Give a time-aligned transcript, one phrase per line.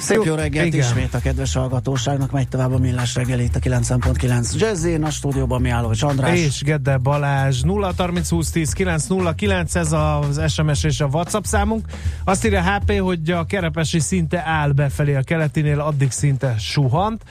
[0.00, 0.80] Szép jó reggelt Igen.
[0.80, 5.60] ismét a kedves hallgatóságnak, megy tovább a millás reggel itt a 9.9 Jazzin, a stúdióban
[5.60, 6.38] mi álló, András.
[6.38, 11.06] És Gedde Balázs, 0 30 20 10 9 0 9, ez az SMS és a
[11.06, 11.86] WhatsApp számunk.
[12.24, 17.22] Azt írja HP, hogy a kerepesi szinte áll befelé a keletinél, addig szinte suhant.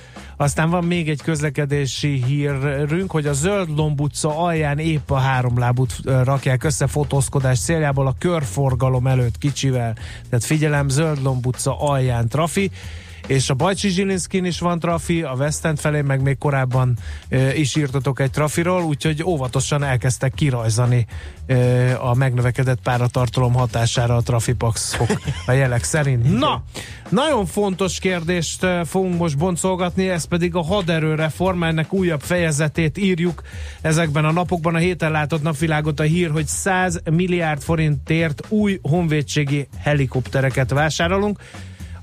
[0.41, 5.95] Aztán van még egy közlekedési hírünk, hogy a Zöld Lomb utca alján épp a háromlábút
[6.03, 9.95] rakják össze fotózkodás céljából a körforgalom előtt kicsivel.
[10.29, 12.71] Tehát figyelem, Zöld Lomb utca alján trafi
[13.27, 16.97] és a Bajcsi Zsilinszkin is van trafi, a West End felé meg még korábban
[17.29, 21.05] e, is írtatok egy trafiról, úgyhogy óvatosan elkezdtek kirajzani
[21.45, 25.09] e, a megnövekedett páratartalom hatására a trafipaxok
[25.45, 26.39] a jelek szerint.
[26.39, 26.63] Na,
[27.09, 33.41] nagyon fontos kérdést fogunk most boncolgatni, ez pedig a haderőreform, ennek újabb fejezetét írjuk
[33.81, 34.75] ezekben a napokban.
[34.75, 41.39] A héten látott napvilágot a hír, hogy 100 milliárd forintért új honvédségi helikoptereket vásárolunk.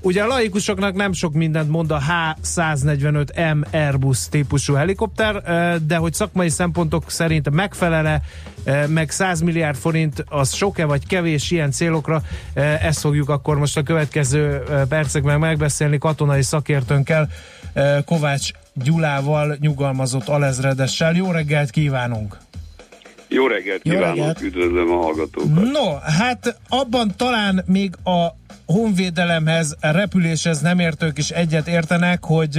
[0.01, 2.01] Ugye a laikusoknak nem sok mindent mond a
[2.43, 5.41] H145M Airbus típusú helikopter,
[5.85, 8.21] de hogy szakmai szempontok szerint megfelele,
[8.87, 12.21] meg 100 milliárd forint, az sok-e vagy kevés ilyen célokra,
[12.81, 17.29] ezt fogjuk akkor most a következő percekben megbeszélni katonai szakértőnkkel,
[18.05, 21.15] Kovács Gyulával, nyugalmazott alezredessel.
[21.15, 22.37] Jó reggelt kívánunk!
[23.27, 24.41] Jó reggelt kívánok, Jó reggelt.
[24.41, 25.71] üdvözlöm a hallgatókat!
[25.71, 28.27] No, hát abban talán még a
[28.65, 32.57] honvédelemhez, a repüléshez nem értők is egyet értenek, hogy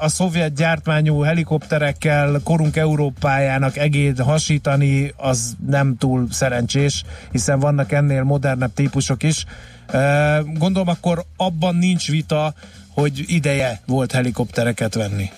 [0.00, 8.22] a szovjet gyártmányú helikopterekkel korunk Európájának egéd hasítani az nem túl szerencsés, hiszen vannak ennél
[8.22, 9.44] modernebb típusok is.
[10.54, 12.54] Gondolom akkor abban nincs vita,
[12.94, 15.30] hogy ideje volt helikoptereket venni.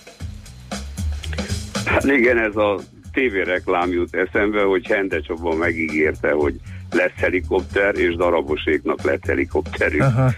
[1.85, 2.79] Hát igen, ez a
[3.13, 6.55] tévéreklám jut eszembe, hogy Hende Csaba megígérte, hogy
[6.91, 10.01] lesz helikopter, és daraboséknak lett helikopterük.
[10.01, 10.29] Aha,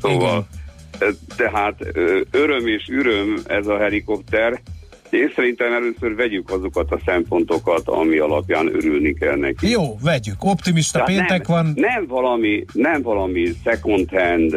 [0.00, 0.46] szóval,
[1.00, 1.14] igen.
[1.36, 1.74] tehát
[2.30, 4.60] öröm és üröm ez a helikopter,
[5.12, 9.70] én szerintem először vegyük azokat a szempontokat, ami alapján örülni kell neki.
[9.70, 10.44] Jó, vegyük.
[10.44, 11.72] Optimista Tehát péntek nem, van.
[11.74, 14.56] Nem valami, nem valami second hand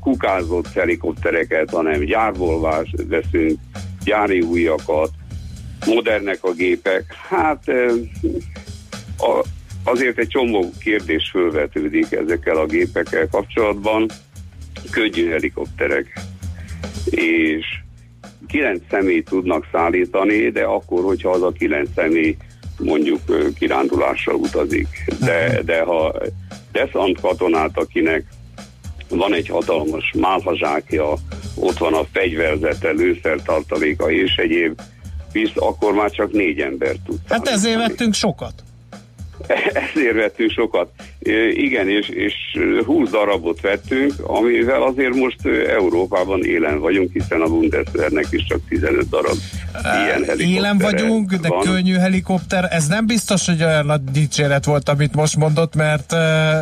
[0.00, 3.58] kukázott helikoptereket, hanem gyárból veszünk
[4.04, 5.10] gyári újakat,
[5.86, 7.14] modernek a gépek.
[7.28, 7.68] Hát
[9.18, 9.44] a,
[9.84, 14.10] azért egy csomó kérdés fölvetődik ezekkel a gépekkel kapcsolatban.
[14.90, 16.20] Könnyű helikopterek.
[17.10, 17.66] És
[18.46, 22.36] kilenc személy tudnak szállítani, de akkor, hogyha az a kilenc személy
[22.78, 23.20] mondjuk
[23.58, 24.88] kirándulásra utazik.
[25.20, 26.14] De, de ha
[26.72, 28.24] deszant katonát, akinek
[29.08, 31.12] van egy hatalmas málhazsákja,
[31.54, 34.80] ott van a fegyverzete, lőszertartaléka és egyéb,
[35.32, 37.18] visz, akkor már csak négy ember tud.
[37.28, 38.52] Hát ezért vettünk sokat.
[39.92, 40.90] Ezért vettünk sokat.
[41.52, 42.34] Igen, és, és
[42.84, 49.08] 20 darabot vettünk, amivel azért most Európában élen vagyunk, hiszen a Bundeswehrnek is csak 15
[49.08, 49.36] darab
[49.84, 50.46] ilyen helikopter.
[50.46, 51.64] Élen vagyunk, de van.
[51.64, 52.68] könnyű helikopter.
[52.70, 56.14] Ez nem biztos, hogy olyan nagy dicséret volt, amit most mondott, mert,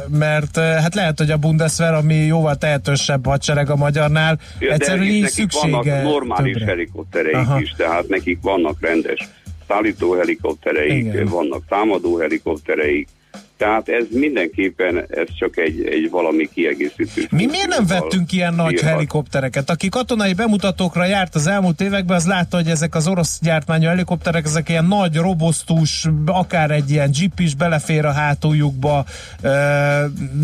[0.08, 5.28] mert hát lehet, hogy a Bundeswehr, ami jóval tehetősebb hadsereg a magyarnál, ja, egyszerűen nincs
[5.28, 5.70] szüksége.
[5.70, 6.70] Vannak normális többre.
[6.70, 7.60] helikoptereik Aha.
[7.60, 9.28] is, tehát nekik vannak rendes
[9.68, 11.26] szállító helikoptereik, Igen.
[11.26, 13.08] vannak támadó helikoptereik,
[13.56, 17.26] tehát ez mindenképpen ez csak egy, egy valami kiegészítő.
[17.30, 18.90] Mi miért nem vettünk ilyen nagy bírhat.
[18.90, 19.70] helikoptereket?
[19.70, 24.44] Aki katonai bemutatókra járt az elmúlt években, az látta, hogy ezek az orosz gyártmányú helikopterek,
[24.44, 29.04] ezek ilyen nagy, robosztus, akár egy ilyen jeep is belefér a hátuljukba.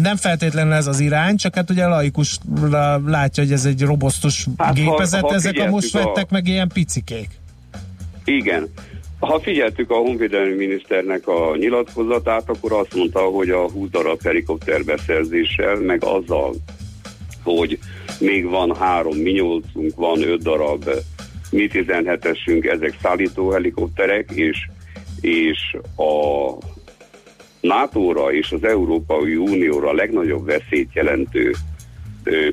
[0.02, 2.38] Nem feltétlenül ez az irány, csak hát ugye laikus
[3.06, 6.68] látja, hogy ez egy robosztus hát gépezet, ha, ha ezek a most vettek meg ilyen
[6.68, 7.28] picikék.
[8.24, 8.68] Igen.
[9.22, 14.84] Ha figyeltük a honvédelmi miniszternek a nyilatkozatát, akkor azt mondta, hogy a 20 darab helikopter
[14.84, 16.54] beszerzéssel, meg azzal,
[17.42, 17.78] hogy
[18.20, 19.60] még van három mi
[19.96, 20.90] van öt darab
[21.50, 24.68] mi 17-esünk, ezek szállító helikopterek, és,
[25.20, 26.52] és a
[27.60, 31.54] NATO-ra és az Európai Unióra legnagyobb veszélyt jelentő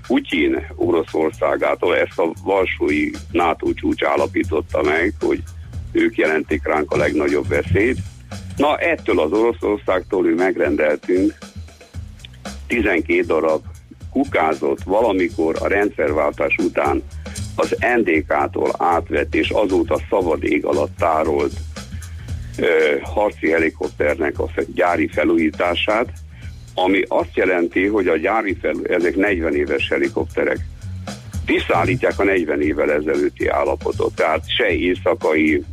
[0.07, 5.44] Putyin Oroszországától ezt a Varsói NATO csúcs állapította meg, hogy
[5.91, 7.97] ők jelentik ránk a legnagyobb veszélyt.
[8.57, 11.33] Na, ettől az Oroszországtól ő megrendeltünk
[12.68, 13.63] 12 darab
[14.12, 17.03] kukázott valamikor a rendszerváltás után
[17.56, 21.53] az NDK-tól átvett és azóta szabad ég alatt tárolt
[23.01, 26.07] harci helikopternek a gyári felújítását,
[26.74, 30.59] ami azt jelenti, hogy a gyári felú, ezek 40 éves helikopterek,
[31.45, 35.63] visszaállítják a 40 évvel ezelőtti állapotot, tehát se éjszakai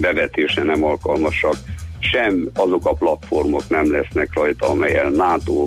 [0.00, 1.56] bevetése nem alkalmasak,
[1.98, 5.64] sem azok a platformok nem lesznek rajta, amelyen NATO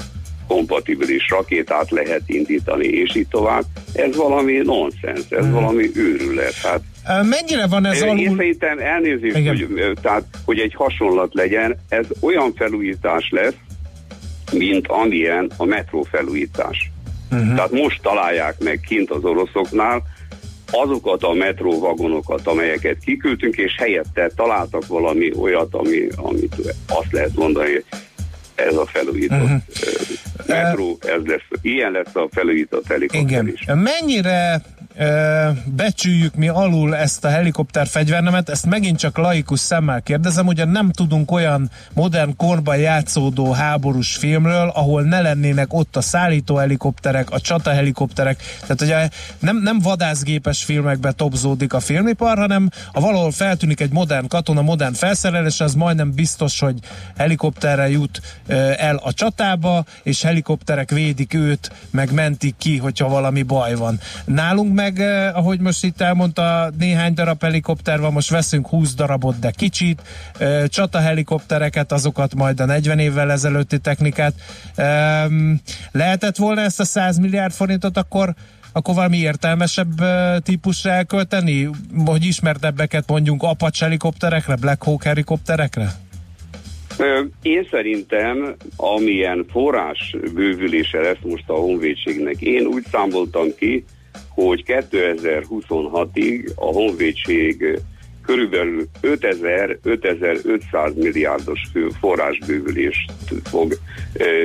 [0.48, 3.64] kompatibilis rakétát lehet indítani, és így tovább.
[3.94, 5.52] Ez valami nonsens, ez hmm.
[5.52, 6.54] valami őrület.
[6.54, 8.20] Hát, Mennyire van ez alul?
[8.20, 9.68] Én szerintem elnézést, hogy,
[10.02, 13.56] tehát, hogy egy hasonlat legyen, ez olyan felújítás lesz,
[14.52, 16.92] mint amilyen a metró felújítás.
[17.32, 17.56] Uh-huh.
[17.56, 20.04] Tehát most találják meg kint az oroszoknál
[20.74, 26.56] azokat a metróvagonokat, amelyeket kiküldtünk, és helyette találtak valami olyat, ami, amit
[26.88, 27.84] azt lehet mondani,
[28.56, 29.62] ez a felújított uh-huh.
[30.48, 33.48] metró, ez lesz, ilyen lesz a felújított helikopter Igen.
[33.48, 33.66] is.
[33.66, 34.62] Mennyire
[35.66, 40.92] becsüljük mi alul ezt a helikopter fegyvernemet, ezt megint csak laikus szemmel kérdezem, ugye nem
[40.92, 47.40] tudunk olyan modern korban játszódó háborús filmről, ahol ne lennének ott a szállító helikopterek, a
[47.40, 49.10] csata helikopterek, tehát ugye
[49.40, 54.94] nem, nem vadászgépes filmekbe topzódik a filmipar, hanem a valahol feltűnik egy modern katona, modern
[54.94, 56.76] felszerelés, az majdnem biztos, hogy
[57.18, 58.22] helikopterrel jut
[58.78, 64.00] el a csatába, és helikopterek védik őt, meg mentik ki, hogyha valami baj van.
[64.26, 65.00] Nálunk meg,
[65.34, 70.02] ahogy most itt elmondta, néhány darab helikopter van, most veszünk 20 darabot, de kicsit,
[70.68, 74.34] csata helikoptereket, azokat majd a 40 évvel ezelőtti technikát.
[74.76, 75.26] Eh,
[75.92, 78.34] lehetett volna ezt a 100 milliárd forintot akkor
[78.76, 80.02] akkor valami értelmesebb
[80.44, 81.70] típusra elkölteni,
[82.06, 85.94] hogy ismertebbeket mondjunk Apache helikopterekre, Black Hawk helikopterekre?
[87.42, 93.86] Én szerintem, amilyen forrás bővülése lesz most a honvédségnek, én úgy számoltam ki,
[94.30, 97.80] hogy 2026-ig a honvédség
[98.26, 101.62] körülbelül 5000-5500 milliárdos
[102.00, 103.12] forrásbővülést
[103.44, 103.78] fog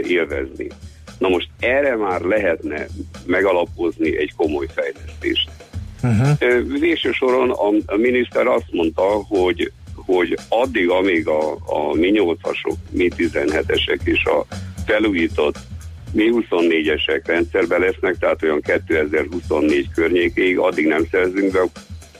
[0.02, 0.66] élvezni.
[1.18, 2.86] Na most erre már lehetne
[3.26, 5.50] megalapozni egy komoly fejlesztést.
[6.02, 6.78] Uh-huh.
[6.80, 9.72] Végső soron a, a miniszter azt mondta, hogy
[10.16, 14.46] hogy addig, amíg a, a mi 8-asok, mi 17-esek és a
[14.86, 15.58] felújított
[16.12, 21.60] mi 24-esek rendszerbe lesznek, tehát olyan 2024 környékéig, addig nem szerzünk be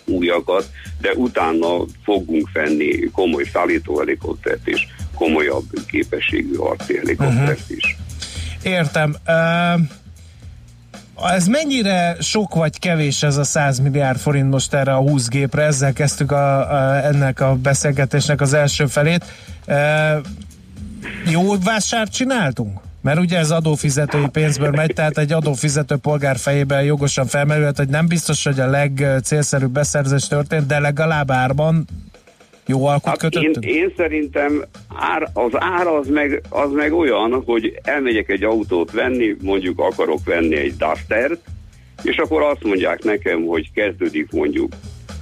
[0.05, 0.71] újakat,
[1.01, 7.77] de utána fogunk fenni komoly szállítóhelikoptert és komolyabb képességű harci helikoptert uh-huh.
[7.77, 7.97] is.
[8.63, 9.17] Értem.
[9.27, 9.81] Uh,
[11.23, 15.63] ez mennyire sok vagy kevés ez a 100 milliárd forint most erre a 20 gépre?
[15.63, 19.25] Ezzel kezdtük a, a, ennek a beszélgetésnek az első felét.
[19.67, 20.21] E,
[21.31, 22.81] jó vásárt csináltunk?
[23.01, 28.07] Mert ugye ez adófizetői pénzből megy, tehát egy adófizető polgár fejében jogosan felmerülhet, hogy nem
[28.07, 31.87] biztos, hogy a legcélszerűbb beszerzés történt, de legalább árban
[32.69, 33.65] jó alkot hát kötöttünk?
[33.65, 34.65] Én, én szerintem
[34.97, 40.25] ár, az ár az meg, az meg olyan, hogy elmegyek egy autót venni, mondjuk akarok
[40.25, 41.41] venni egy Dustert,
[42.03, 44.73] és akkor azt mondják nekem, hogy kezdődik mondjuk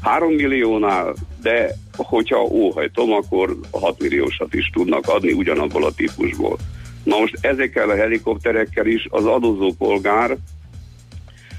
[0.02, 6.56] 3 milliónál, de hogyha óhajtom, akkor 6 milliósat is tudnak adni ugyanabból a típusból.
[7.04, 10.36] Na most ezekkel a helikopterekkel is az adózó polgár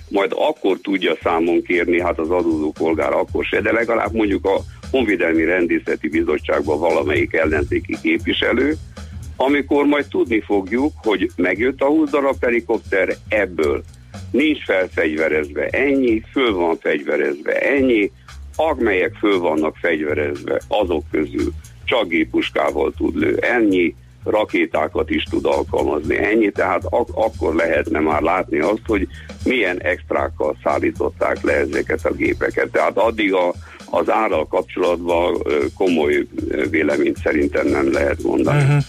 [0.09, 4.61] majd akkor tudja számon kérni, hát az adózó polgár akkor se, de legalább mondjuk a
[4.91, 8.75] Honvédelmi Rendészeti Bizottságban valamelyik ellenzéki képviselő,
[9.35, 13.83] amikor majd tudni fogjuk, hogy megjött a 20 darab helikopter, ebből
[14.31, 18.11] nincs felfegyverezve ennyi, föl van fegyverezve ennyi,
[18.55, 21.53] amelyek föl vannak fegyverezve, azok közül
[21.85, 28.21] csak gépuskával tud lő ennyi, rakétákat is tud alkalmazni ennyi, tehát ak- akkor lehetne már
[28.21, 29.07] látni azt, hogy
[29.43, 32.71] milyen extrákkal szállították le ezeket a gépeket.
[32.71, 33.53] Tehát addig a
[33.89, 35.41] az árral kapcsolatban
[35.75, 36.27] komoly
[36.69, 38.63] véleményt szerintem nem lehet mondani.
[38.63, 38.83] Uh-huh.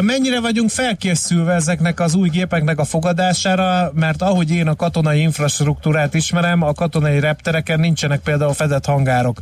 [0.00, 6.14] Mennyire vagyunk felkészülve ezeknek az új gépeknek a fogadására, mert ahogy én a katonai infrastruktúrát
[6.14, 9.38] ismerem, a katonai reptereken nincsenek például fedett hangárok.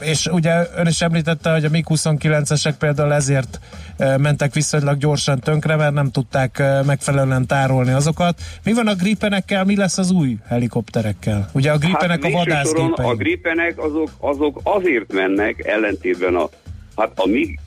[0.00, 3.60] És ugye ön is említette, hogy a MiG-29-esek például ezért
[3.96, 8.40] mentek viszonylag gyorsan tönkre, mert nem tudták megfelelően tárolni azokat.
[8.64, 11.48] Mi van a Gripenekkel, mi lesz az új helikopterekkel?
[11.52, 13.06] Ugye a Gripenek hát, a vadászgépei.
[13.06, 16.48] A Gripenek azok, azok azért mennek, ellentétben a
[16.96, 17.58] Hát a MiG,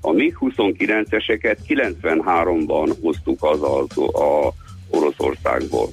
[0.00, 4.52] a MiG 29-eseket 93-ban hoztuk az, az a
[4.90, 5.92] Oroszországból.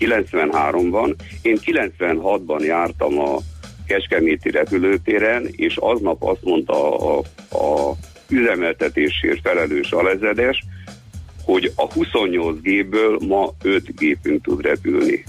[0.00, 1.14] 93-ban.
[1.42, 3.38] Én 96-ban jártam a
[3.86, 7.18] Kecskeméti repülőtéren, és aznap azt mondta a,
[7.50, 7.92] a
[8.28, 10.64] üzemeltetésért felelős alezedes,
[11.44, 15.24] hogy a 28 gépből ma 5 gépünk tud repülni.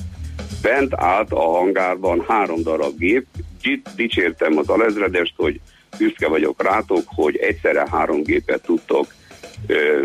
[0.62, 3.26] Bent állt a hangárban három darab gép,
[3.96, 5.60] dicsértem az alezredest, hogy
[5.98, 9.14] büszke vagyok rátok, hogy egyszerre három gépet tudtok
[9.68, 10.04] ö,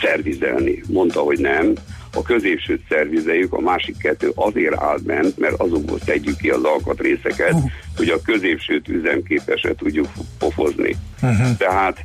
[0.00, 0.82] szervizelni.
[0.88, 1.72] Mondta, hogy nem.
[2.14, 7.52] A középsőt szervizeljük, a másik kettő azért állt ment, mert azokból szedjük ki az alkatrészeket,
[7.52, 7.60] uh.
[7.96, 10.96] hogy a középsőt üzemképesre tudjuk pofozni.
[11.22, 11.56] Uh-huh.
[11.56, 12.04] Tehát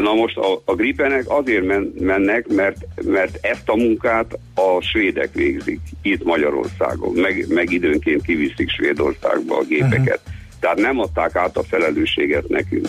[0.00, 5.32] Na most a, a gripenek azért men, mennek, mert, mert ezt a munkát a svédek
[5.32, 10.20] végzik itt Magyarországon, meg, meg időnként kiviszik Svédországba a gépeket.
[10.26, 10.39] Uh-huh.
[10.60, 12.86] Tehát nem adták át a felelősséget nekünk.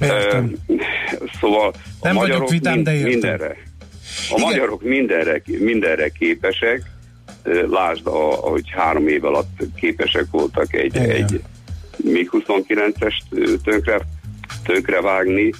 [0.00, 0.52] Értem.
[1.40, 3.56] Szóval nem a magyarok vitám, de mindenre.
[4.30, 4.40] A Igen.
[4.40, 6.82] magyarok mindenre, mindenre képesek.
[7.68, 11.10] Lásd, ahogy három év alatt képesek voltak egy, Igen.
[11.10, 11.42] egy
[11.96, 13.14] MiG-29-es
[13.64, 14.00] tönkre,
[14.64, 15.52] tönkre vágni,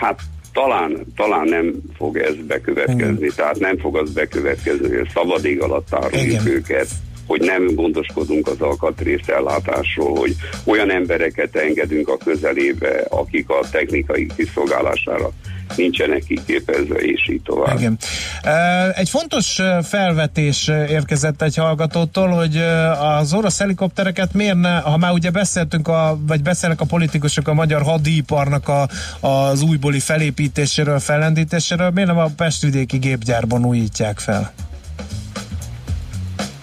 [0.00, 0.20] hát
[0.52, 3.32] talán, talán nem fog ez bekövetkezni, Igen.
[3.36, 6.88] tehát nem fog az bekövetkezni, hogy szabad ég alatt áruljuk őket
[7.28, 14.26] hogy nem gondoskodunk az alkatrész ellátásról, hogy olyan embereket engedünk a közelébe, akik a technikai
[14.36, 15.30] kiszolgálására
[15.76, 17.78] nincsenek kiképezve, és így tovább.
[17.78, 17.98] Igen.
[18.94, 22.56] Egy fontos felvetés érkezett egy hallgatótól, hogy
[23.18, 27.54] az orosz helikoptereket miért ne, ha már ugye beszéltünk, a, vagy beszélnek a politikusok a
[27.54, 28.88] magyar hadiparnak a,
[29.26, 34.52] az újbóli felépítéséről, fellendítéséről, miért nem a Pestvidéki gépgyárban újítják fel?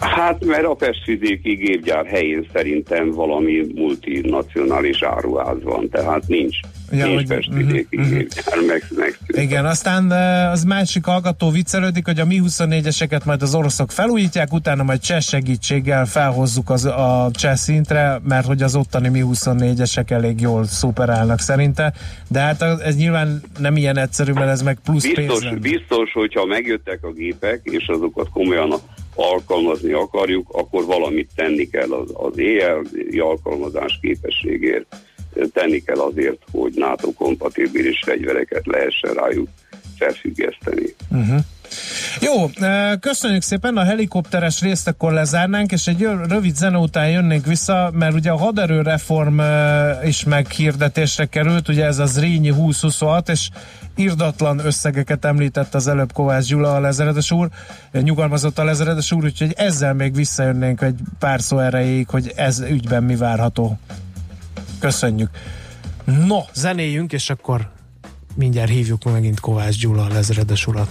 [0.06, 6.58] Hát, mert a Pestvidéki gépgyár helyén szerintem valami multinacionális áruház van, tehát nincs.
[6.92, 10.12] Ja, nincs Pestvidéki uh-huh, gépgyár, meg, meg Igen, aztán
[10.52, 16.06] az másik hallgató viccelődik, hogy a Mi-24-eseket majd az oroszok felújítják, utána majd cseh segítséggel
[16.06, 21.94] felhozzuk az, a cseh szintre, mert hogy az ottani Mi-24-esek elég jól szuperálnak szerinte,
[22.28, 25.62] de hát ez nyilván nem ilyen egyszerű, mert ez meg plusz biztos, pénz.
[25.62, 28.72] Biztos, hogyha megjöttek a gépek, és azokat komolyan
[29.16, 34.86] alkalmazni akarjuk, akkor valamit tenni kell az, az éjjeli alkalmazás képességért,
[35.54, 39.48] tenni kell azért, hogy NATO kompatibilis fegyvereket lehessen rájuk
[39.98, 40.96] felfüggeszteni.
[41.12, 41.40] Uh-huh.
[42.22, 42.50] Jó,
[43.00, 48.14] köszönjük szépen, a helikopteres részt akkor lezárnánk, és egy rövid zene után jönnénk vissza, mert
[48.14, 49.40] ugye a haderőreform
[50.04, 53.50] is meghirdetésre került, ugye ez az Rényi 2026, és
[53.96, 57.50] irdatlan összegeket említett az előbb Kovács Gyula a lezeredes úr,
[57.92, 63.04] nyugalmazott a lezeredes úr, úgyhogy ezzel még visszajönnénk egy pár szó erejéig, hogy ez ügyben
[63.04, 63.80] mi várható.
[64.80, 65.30] Köszönjük.
[66.04, 67.70] No, zenéjünk, és akkor
[68.36, 70.90] mindjárt hívjuk megint Kovács Gyula a lezeredes urat.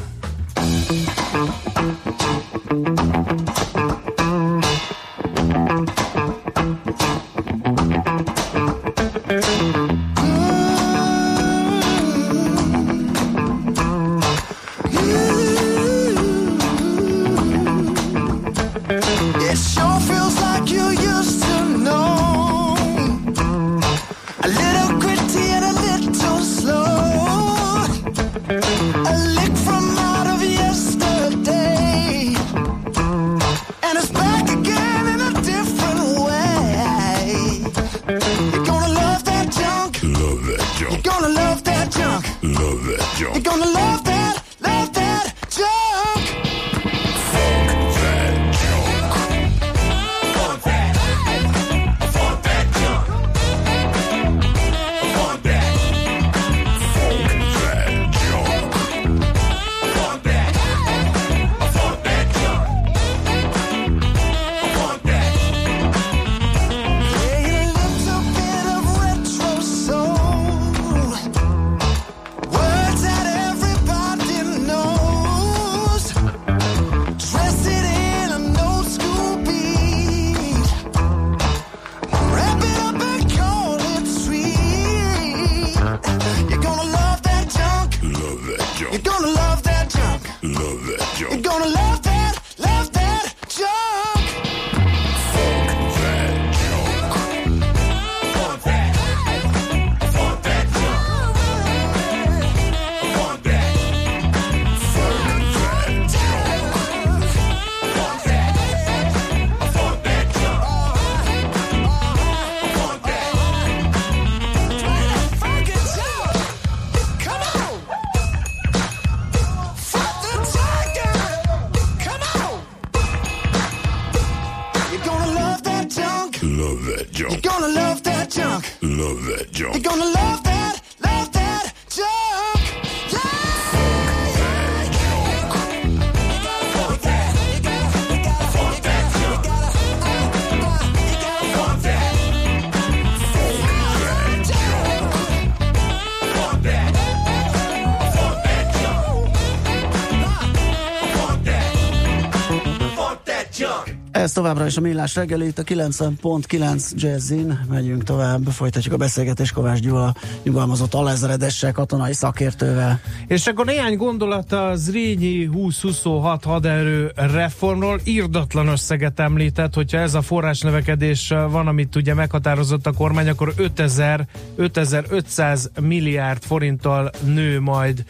[154.34, 157.60] Továbbra is a millás reggeli, itt a 90.9 Jazzin.
[157.68, 163.00] Megyünk tovább, folytatjuk a beszélgetést Kovács Gyula, nyugalmazott alezredessel, katonai szakértővel.
[163.26, 168.00] És akkor néhány gondolat a Zrínyi 2026 haderő reformról.
[168.04, 174.26] Írdatlan összeget említett, hogyha ez a forrásnövekedés van, amit ugye meghatározott a kormány, akkor 5000,
[174.56, 178.04] 5500 milliárd forinttal nő majd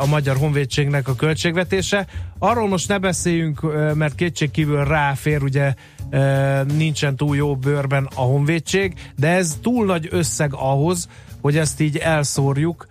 [0.00, 2.06] a Magyar Honvédségnek a költségvetése.
[2.38, 3.60] Arról most ne beszéljünk,
[3.94, 5.74] mert kétségkívül ráfér, ugye
[6.76, 11.08] nincsen túl jó bőrben a Honvédség, de ez túl nagy összeg ahhoz,
[11.40, 12.86] hogy ezt így elszórjuk.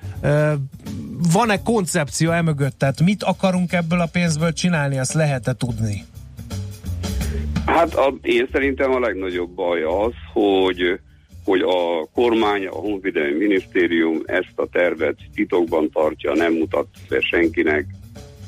[1.34, 2.78] Van-e koncepció emögött?
[2.78, 6.06] Tehát mit akarunk ebből a pénzből csinálni, azt lehet-e tudni?
[7.66, 11.00] Hát a, én szerintem a legnagyobb baj az, hogy
[11.44, 17.86] hogy a kormány, a Honvédelmi Minisztérium ezt a tervet titokban tartja, nem mutat fel senkinek,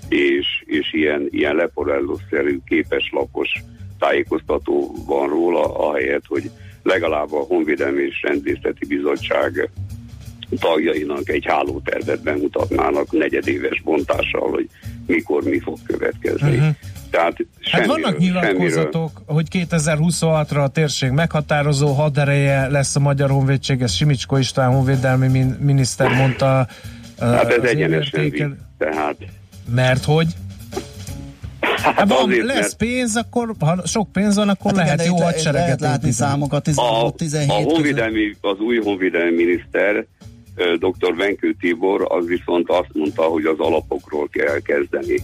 [0.09, 3.63] és, és ilyen, ilyen leporello-szerű képeslapos
[3.99, 6.49] tájékoztató van róla, ahelyett, hogy
[6.83, 9.69] legalább a Honvédelmi és Rendészeti Bizottság
[10.59, 14.69] tagjainak egy hálótervet bemutatnának negyedéves bontással, hogy
[15.05, 16.57] mikor mi fog következni.
[16.57, 16.75] Uh-huh.
[17.13, 17.37] Tehát
[17.71, 19.35] hát vannak nyilatkozatok, semmiről.
[19.35, 26.11] hogy 2026-ra a térség meghatározó hadereje lesz a Magyar Honvédség, ez Simicsko István honvédelmi miniszter
[26.13, 26.67] mondta.
[27.19, 29.15] Hát ez egyenesen tehát.
[29.75, 30.27] Mert hogy?
[31.59, 32.77] Hát, hát van, azért, lesz mert...
[32.77, 36.63] pénz, akkor ha sok pénz van, akkor hát lehet igen, jó hadsereget lehet látni számokat.
[36.63, 40.05] 16, 17 a, a honvédelmi, az új honvédelmi miniszter
[40.79, 41.15] dr.
[41.15, 45.15] Venkő Tibor az viszont azt mondta, hogy az alapokról kell kezdeni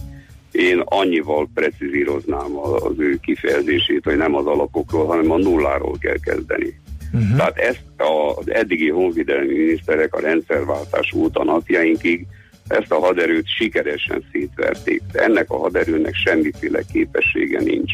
[0.52, 6.80] én annyival precizíroznám az ő kifejezését, hogy nem az alapokról, hanem a nulláról kell kezdeni.
[7.12, 7.36] Uh-huh.
[7.36, 12.26] Tehát ezt az eddigi honvédelmi miniszterek a rendszerváltás óta napjainkig
[12.68, 15.02] ezt a haderőt sikeresen szétverték.
[15.12, 17.92] De ennek a haderőnek semmiféle képessége nincs.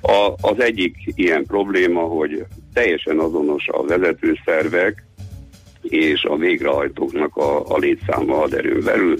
[0.00, 5.07] A, az egyik ilyen probléma, hogy teljesen azonos a vezetőszervek
[5.90, 9.18] és a végrehajtóknak a, a létszáma haderőn belül.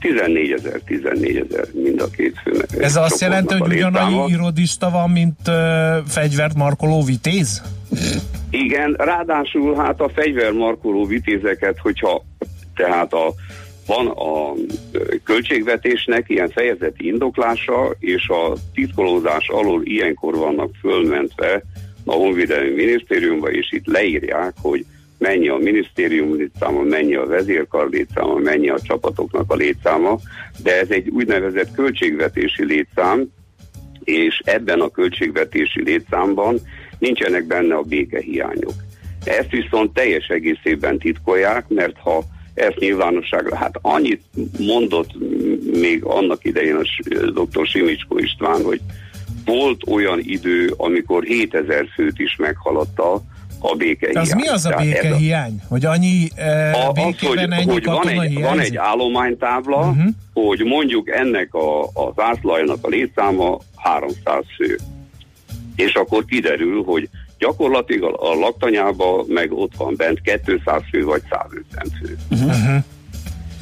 [0.00, 2.68] 14 ezer, 14 ezer mind a két főnek.
[2.78, 5.54] Ez azt jelenti, hogy ugyanannyi irodista van, mint uh,
[6.06, 7.62] fegyvert markoló vitéz?
[8.50, 12.24] Igen, ráadásul hát a fegyvermarkoló vitézeket, hogyha
[12.74, 13.34] tehát a,
[13.86, 14.54] van a
[15.24, 21.62] költségvetésnek ilyen fejezeti indoklása, és a titkolózás alól ilyenkor vannak fölmentve
[22.04, 24.84] a Honvédelmi Minisztériumba, és itt leírják, hogy
[25.20, 30.18] mennyi a minisztérium létszáma, mennyi a vezérkar létszáma, mennyi a csapatoknak a létszáma,
[30.62, 33.28] de ez egy úgynevezett költségvetési létszám,
[34.04, 36.60] és ebben a költségvetési létszámban
[36.98, 38.74] nincsenek benne a békehiányok.
[39.24, 42.22] Ezt viszont teljes egészében titkolják, mert ha
[42.54, 44.22] ezt nyilvánosságra, hát annyit
[44.58, 45.10] mondott
[45.72, 46.84] még annak idején a
[47.30, 47.66] dr.
[47.66, 48.80] Simicsko István, hogy
[49.44, 53.22] volt olyan idő, amikor 7000 főt is meghaladta
[53.60, 54.22] a békehiány.
[54.22, 55.60] Az mi az a békehiány?
[55.62, 59.78] A, hogy annyi e, a, békében az, hogy, ennyi hogy van egy, van egy állománytábla,
[59.78, 60.04] uh-huh.
[60.32, 64.78] hogy mondjuk ennek a, a zászlajnak a létszáma 300 fő.
[65.76, 71.86] És akkor kiderül, hogy gyakorlatilag a laktanyában meg ott van bent 200 fő vagy 150
[72.00, 72.16] fő.
[72.30, 72.84] Uh-huh.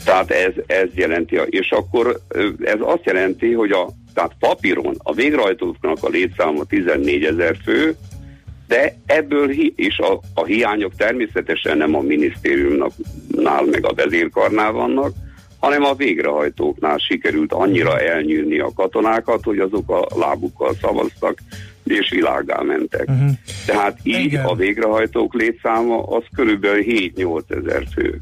[0.05, 2.21] Tehát ez, ez jelenti, és akkor
[2.61, 7.97] ez azt jelenti, hogy a, tehát papíron a végrehajtóknak a létszáma 14 ezer fő,
[8.69, 15.13] de ebből hi- és a, a hiányok természetesen nem a minisztériumnál meg a vezérkarnál vannak,
[15.61, 21.39] hanem a végrehajtóknál sikerült annyira elnyűlni a katonákat, hogy azok a lábukkal szavaztak,
[21.91, 23.09] és világá mentek.
[23.09, 23.31] Uh-huh.
[23.67, 24.45] Tehát így Igen.
[24.45, 28.19] a végrehajtók létszáma az körülbelül 7-8 ezer fő.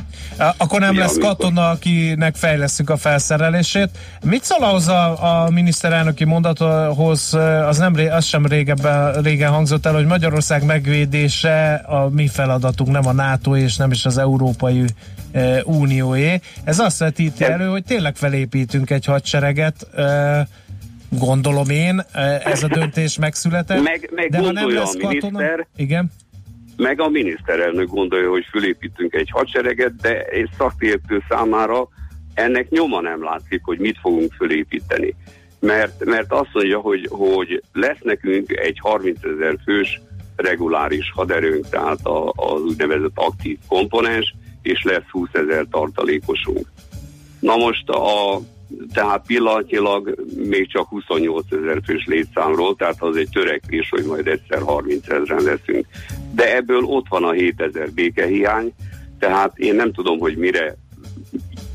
[0.57, 1.29] Akkor nem Mi, lesz amikor...
[1.29, 3.89] katona, akinek fejlesztük a felszerelését.
[4.25, 7.35] Mit szól ahhoz a, a miniszterelnöki mondathoz,
[7.67, 13.07] az, nem, az sem régebben, régen hangzott el, hogy Magyarország megvédése a mi feladatunk, nem
[13.07, 14.85] a NATO és nem is az Európai
[15.65, 16.41] Unióé.
[16.65, 19.87] Ez azt vetíti elő, hogy tényleg felépítünk egy hadsereget,
[21.09, 23.83] Gondolom én, e, ez a döntés megszületett.
[23.83, 26.13] Meg, meg de ha nem lesz a miniszter, katona, igen.
[26.77, 31.89] Meg a miniszterelnök gondolja, hogy fölépítünk egy hadsereget, de egy szakértő számára
[32.35, 35.15] ennek nyoma nem látszik, hogy mit fogunk fölépíteni.
[35.61, 40.01] Mert, mert azt mondja, hogy, hogy lesz nekünk egy 30 ezer fős
[40.37, 41.99] reguláris haderőnk, tehát
[42.33, 46.67] az úgynevezett aktív komponens, és lesz 20 ezer tartalékosunk.
[47.41, 48.41] Na most a
[48.95, 54.63] tehát pillanatnyilag még csak 28 ezer fős létszámról, tehát az egy törekvés, hogy majd egyszer
[54.63, 55.87] 30 ezeren leszünk.
[56.35, 58.73] De ebből ott van a 7 ezer békehiány,
[59.19, 60.77] tehát én nem tudom, hogy mire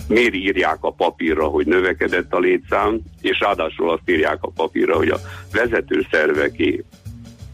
[0.07, 5.09] miért írják a papírra, hogy növekedett a létszám, és ráadásul azt írják a papírra, hogy
[5.09, 5.19] a
[5.51, 6.83] vezető szerveké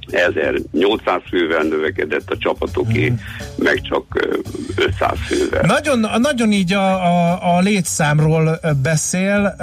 [0.10, 3.14] 1800 fővel növekedett a csapatoké, mm.
[3.56, 4.28] meg csak
[4.76, 5.62] 500 fővel.
[5.66, 9.56] Nagyon, nagyon így a, a, a létszámról beszél.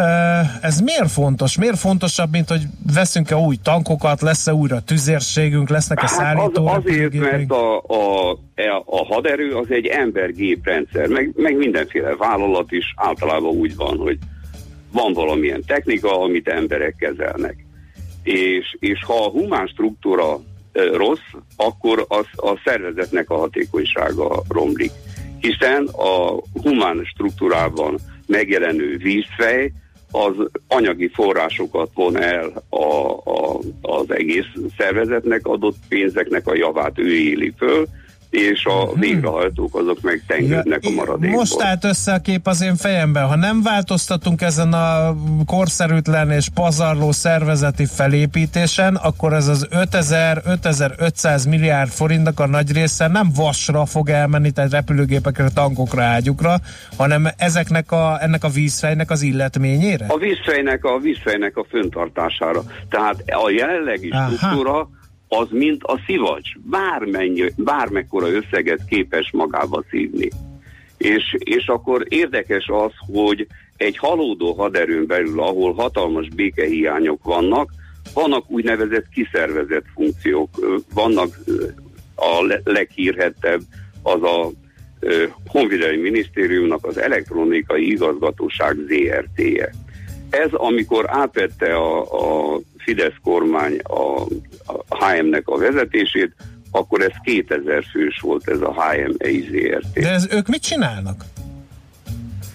[0.60, 1.58] Ez miért fontos?
[1.58, 2.62] Miért fontosabb, mint hogy
[2.94, 8.30] veszünk-e új tankokat, lesz-e újra tüzérségünk, lesznek-e szállító hát az, Azért, mert a, a,
[8.84, 14.18] a haderő az egy embergéprendszer, meg, meg mindenféle vállalat is általában úgy van, hogy
[14.92, 17.63] van valamilyen technika, amit emberek kezelnek
[18.24, 20.40] és, és ha a humán struktúra
[20.72, 24.90] rossz, akkor az, a szervezetnek a hatékonysága romlik.
[25.40, 29.72] Hiszen a humán struktúrában megjelenő vízfej
[30.10, 30.34] az
[30.68, 37.52] anyagi forrásokat von el a, a, az egész szervezetnek adott pénzeknek a javát ő éli
[37.56, 37.86] föl,
[38.34, 39.00] és a hmm.
[39.00, 41.38] végrehajtók azok meg tengődnek a maradékból.
[41.38, 43.26] Most állt össze a kép az én fejemben.
[43.26, 45.16] Ha nem változtatunk ezen a
[45.46, 53.30] korszerűtlen és pazarló szervezeti felépítésen, akkor ez az 5000-5500 milliárd forintnak a nagy része nem
[53.36, 56.56] vasra fog elmenni, tehát repülőgépekre, tankokra, ágyukra,
[56.96, 60.06] hanem ezeknek a, ennek a vízfejnek az illetményére?
[60.08, 62.62] A vízfejnek a, vízfejnek a föntartására.
[62.88, 64.88] Tehát a jelenlegi struktúra
[65.40, 70.28] az mint a szivacs, bármennyi, bármekkora összeget képes magába szívni.
[70.98, 77.70] És, és akkor érdekes az, hogy egy halódó haderőn belül, ahol hatalmas békehiányok vannak,
[78.14, 80.48] vannak úgynevezett kiszervezett funkciók,
[80.94, 81.38] vannak
[82.16, 83.60] a leghírhettebb
[84.02, 84.50] az a
[85.46, 89.70] Honvédelmi Minisztériumnak az elektronikai igazgatóság ZRT-je.
[90.30, 94.24] Ez, amikor átvette a, a Fidesz kormány a,
[94.66, 96.34] a HM-nek a vezetését,
[96.70, 99.92] akkor ez 2000 fős volt ez a HM EIZRT.
[99.92, 101.24] De ez, ők mit csinálnak?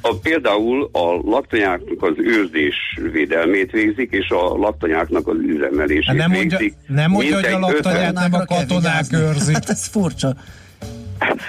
[0.01, 2.75] A, például a laktanyáknak az őrzés
[3.11, 6.77] védelmét végzik, és a laktanyáknak az üzemelését hát nem mondja, végzik.
[6.87, 9.53] Nem mondja, hogy a laktanyát nem a katonák őrzik.
[9.53, 10.35] Hát ez furcsa.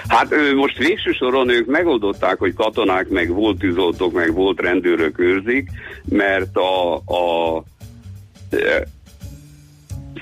[0.07, 5.19] Hát ő, most végső soron ők megoldották, hogy katonák, meg volt tűzoltók, meg volt rendőrök
[5.19, 5.69] őrzik,
[6.05, 7.63] mert a, a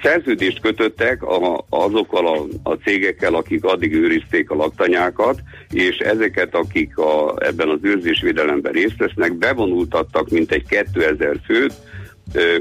[0.03, 5.39] szerződést kötöttek a, azokkal a, a cégekkel, akik addig őrizték a laktanyákat,
[5.71, 11.73] és ezeket, akik a, ebben az őrzésvédelemben részt vesznek, bevonultattak mintegy 2000 főt,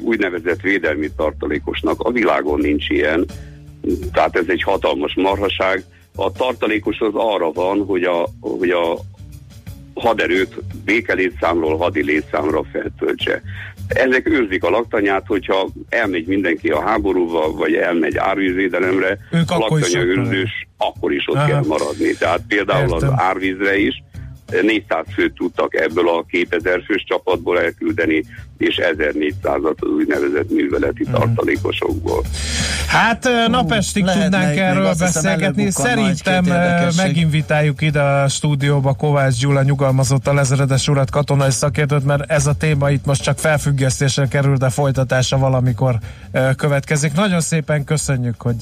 [0.00, 2.00] úgynevezett védelmi tartalékosnak.
[2.00, 3.24] A világon nincs ilyen,
[4.12, 5.84] tehát ez egy hatalmas marhaság.
[6.16, 8.98] A tartalékos az arra van, hogy a, hogy a
[9.94, 13.42] haderőt békelétszámról hadi létszámra feltöltse
[13.88, 20.00] ezek őrzik a laktanyát, hogyha elmegy mindenki a háborúba, vagy elmegy árvízvédelemre, ők a laktanya
[20.00, 21.46] őrzős, akkor is ott Aha.
[21.46, 22.12] kell maradni.
[22.18, 23.08] Tehát például Értem.
[23.08, 24.02] az árvízre is
[24.62, 28.24] 400 főt tudtak ebből a 2000 fős csapatból elküldeni,
[28.58, 31.12] és 1400-at az úgynevezett műveleti mm.
[31.12, 32.24] tartalékosokból.
[32.86, 35.70] Hát napestig Lehet tudnánk erről beszélgetni.
[35.70, 36.44] Szerintem
[36.96, 42.54] meginvitáljuk ide a stúdióba Kovács Gyula nyugalmazott a lezeredes urat katonai szakértőt, mert ez a
[42.54, 45.98] téma itt most csak felfüggesztésre kerül, de folytatása valamikor
[46.56, 47.12] következik.
[47.12, 48.56] Nagyon szépen köszönjük, hogy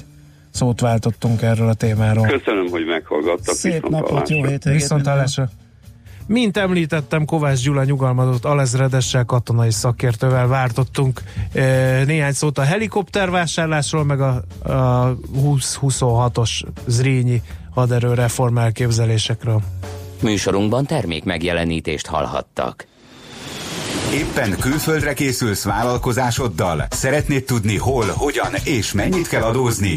[0.50, 2.26] szót váltottunk erről a témáról.
[2.26, 3.54] Köszönöm, hogy meghallgattak.
[3.54, 4.80] Szép napot, jó hétvégét.
[4.80, 5.06] Viszont
[6.26, 11.62] mint említettem, Kovács Gyula nyugalmazott alezredessel katonai szakértővel vártottunk e,
[12.04, 16.50] néhány szót a helikoptervásárlásról, meg a, a 20-26-os
[16.86, 19.62] Zrínyi haderő reform elképzelésekről.
[20.22, 22.86] Műsorunkban termék megjelenítést hallhattak.
[24.12, 26.86] Éppen külföldre készülsz vállalkozásoddal?
[26.90, 29.96] Szeretnéd tudni hol, hogyan és mennyit kell adózni?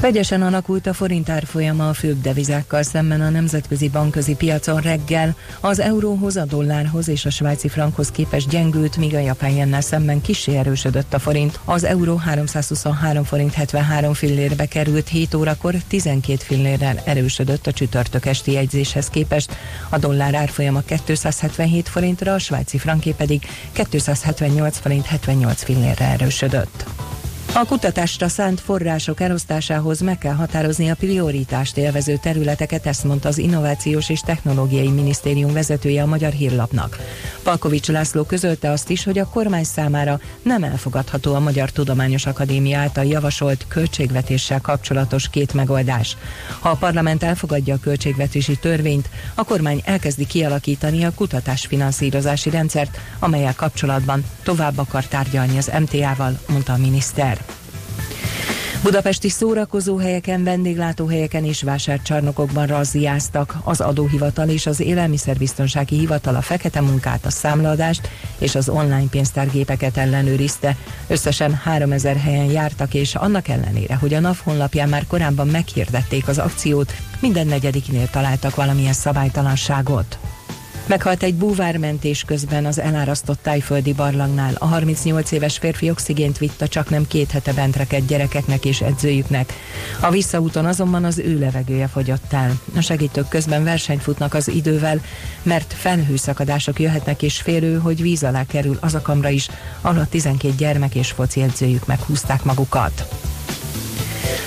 [0.00, 5.36] Vegyesen alakult a forint árfolyama a főbb devizákkal szemben a nemzetközi bankközi piacon reggel.
[5.60, 10.20] Az euróhoz, a dollárhoz és a svájci frankhoz képest gyengült, míg a japán jennel szemben
[10.20, 11.60] kisé erősödött a forint.
[11.64, 18.52] Az euró 323 forint 73 fillérbe került 7 órakor, 12 fillérrel erősödött a csütörtök esti
[18.52, 19.56] jegyzéshez képest.
[19.88, 26.84] A dollár árfolyama 277 forintra, a svájci franké pedig 278 forint 78 fillérre erősödött.
[27.54, 33.38] A kutatásra szánt források elosztásához meg kell határozni a prioritást élvező területeket, ezt mondta az
[33.38, 36.98] Innovációs és Technológiai Minisztérium vezetője a Magyar Hírlapnak.
[37.42, 42.78] Palkovics László közölte azt is, hogy a kormány számára nem elfogadható a Magyar Tudományos Akadémia
[42.78, 46.16] által javasolt költségvetéssel kapcsolatos két megoldás.
[46.60, 53.54] Ha a parlament elfogadja a költségvetési törvényt, a kormány elkezdi kialakítani a kutatásfinanszírozási rendszert, amelyel
[53.54, 57.38] kapcsolatban tovább akar tárgyalni az MTA-val, mondta a miniszter.
[58.82, 63.54] Budapesti szórakozóhelyeken, vendéglátóhelyeken és vásárcsarnokokban razziáztak.
[63.64, 69.96] Az adóhivatal és az élelmiszerbiztonsági hivatal a fekete munkát, a számlaadást és az online pénztárgépeket
[69.96, 70.76] ellenőrizte.
[71.06, 76.38] Összesen 3000 helyen jártak, és annak ellenére, hogy a NAV honlapján már korábban meghirdették az
[76.38, 80.18] akciót, minden negyediknél találtak valamilyen szabálytalanságot.
[80.90, 84.54] Meghalt egy búvármentés közben az elárasztott tájföldi barlangnál.
[84.58, 88.80] A 38 éves férfi oxigént vitt a csak nem két hete bent rekedt gyerekeknek és
[88.80, 89.52] edzőjüknek.
[90.00, 92.60] A visszaúton azonban az ő levegője fogyott el.
[92.76, 95.00] A segítők közben versenyt futnak az idővel,
[95.42, 99.48] mert felhőszakadások jöhetnek és félő, hogy víz alá kerül az a kamra is,
[99.80, 103.08] ahol a 12 gyermek és foci edzőjük meghúzták magukat.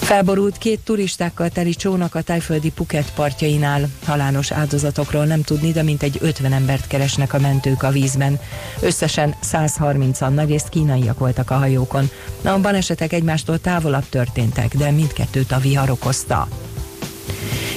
[0.01, 3.89] Felborult két turistákkal teli csónak a tájföldi Phuket partjainál.
[4.05, 8.39] Halálos áldozatokról nem tudni, de mintegy 50 embert keresnek a mentők a vízben.
[8.79, 12.09] Összesen 130-an nagyrészt kínaiak voltak a hajókon.
[12.43, 16.47] A balesetek egymástól távolabb történtek, de mindkettőt a vihar okozta.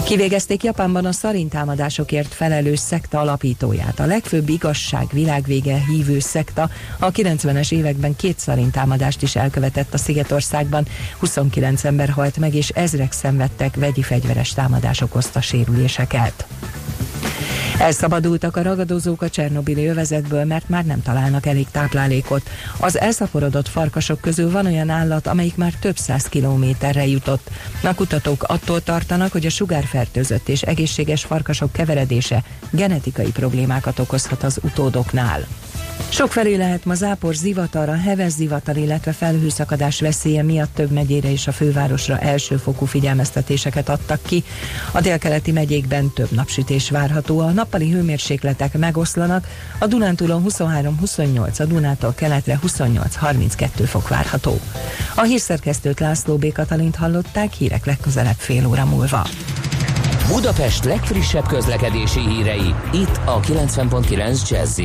[0.04, 4.00] Kivégezték Japánban a szarintámadásokért felelős szekta alapítóját.
[4.00, 10.86] A legfőbb igazság világvége hívő szekta a 90-es években két szarintámadást is elkövetett a Szigetországban.
[11.18, 16.46] 29 ember halt meg, és ezrek szenvedtek vegyi fegyveres támadások okozta sérüléseket.
[17.78, 22.50] Elszabadultak a ragadozók a Csernobili övezetből, mert már nem találnak elég táplálékot.
[22.80, 27.50] Az elszaporodott farkasok közül van olyan állat, amelyik már több száz kilométerre jutott.
[27.82, 34.58] A kutatók attól tartanak, hogy a sugárfertőzött és egészséges farkasok keveredése genetikai problémákat okozhat az
[34.62, 35.46] utódoknál.
[36.08, 41.46] Sokfelé lehet ma zápor, zivatar, a heves zivatar, illetve felhőszakadás veszélye miatt több megyére és
[41.46, 44.44] a fővárosra elsőfokú figyelmeztetéseket adtak ki.
[44.92, 49.46] A délkeleti megyékben több napsütés várható, a nappali hőmérsékletek megoszlanak,
[49.78, 54.60] a Dunántúlon 23-28, a Dunától keletre 28-32 fok várható.
[55.14, 56.52] A hírszerkesztőt László B.
[56.52, 59.26] Katalint hallották, hírek legközelebb fél óra múlva.
[60.28, 64.80] Budapest legfrissebb közlekedési hírei, itt a 90.9 jazz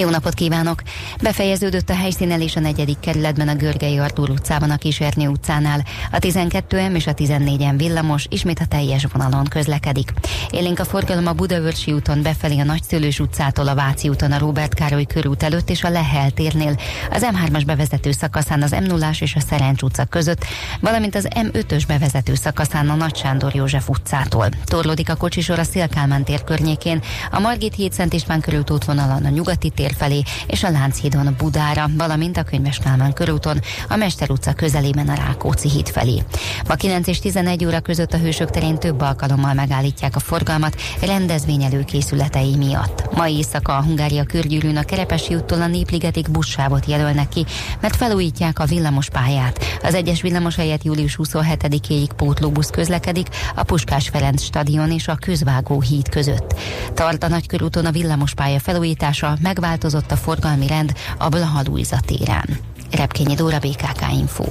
[0.00, 0.82] jó napot kívánok!
[1.22, 5.84] Befejeződött a helyszínelés a negyedik kerületben a Görgei Artúr utcában a Kísérni utcánál.
[6.12, 10.12] A 12M és a 14M villamos ismét a teljes vonalon közlekedik.
[10.50, 14.74] Élénk a forgalom a Budavörsi úton befelé a Nagyszülős utcától a Váci úton a Róbert
[14.74, 16.76] Károly körút előtt és a Lehel térnél,
[17.10, 20.44] az M3-as bevezető szakaszán az m 0 és a Szerencs utca között,
[20.80, 24.48] valamint az M5-ös bevezető szakaszán a Nagy Sándor József utcától.
[24.64, 29.28] Torlódik a kocsisor a Szélkálmán tér környékén, a Margit híd Szent István körült útvonalon a
[29.28, 34.30] Nyugati tér tér felé és a Lánchídon Budára, valamint a Könyves Kálmán körúton a Mester
[34.30, 36.22] utca közelében a Rákóczi híd felé.
[36.68, 41.62] Ma 9 és 11 óra között a Hősök terén több alkalommal megállítják a forgalmat rendezvény
[41.62, 43.14] előkészületei miatt.
[43.14, 47.44] Ma éjszaka a Hungária körgyűrűn a Kerepesi úttól a Népligetig buszsávot jelölnek ki,
[47.80, 49.64] mert felújítják a villamos pályát.
[49.82, 55.80] Az egyes villamos helyett július 27-éig pótlóbusz közlekedik a Puskás Ferenc stadion és a Közvágó
[55.80, 56.54] híd között.
[56.94, 62.00] Tart a nagykörúton a villamos pálya felújítása, megvált megváltozott a forgalmi rend a Blaha Luisa
[62.06, 62.58] téren.
[62.90, 64.44] Repkényi Dóra BKK Info.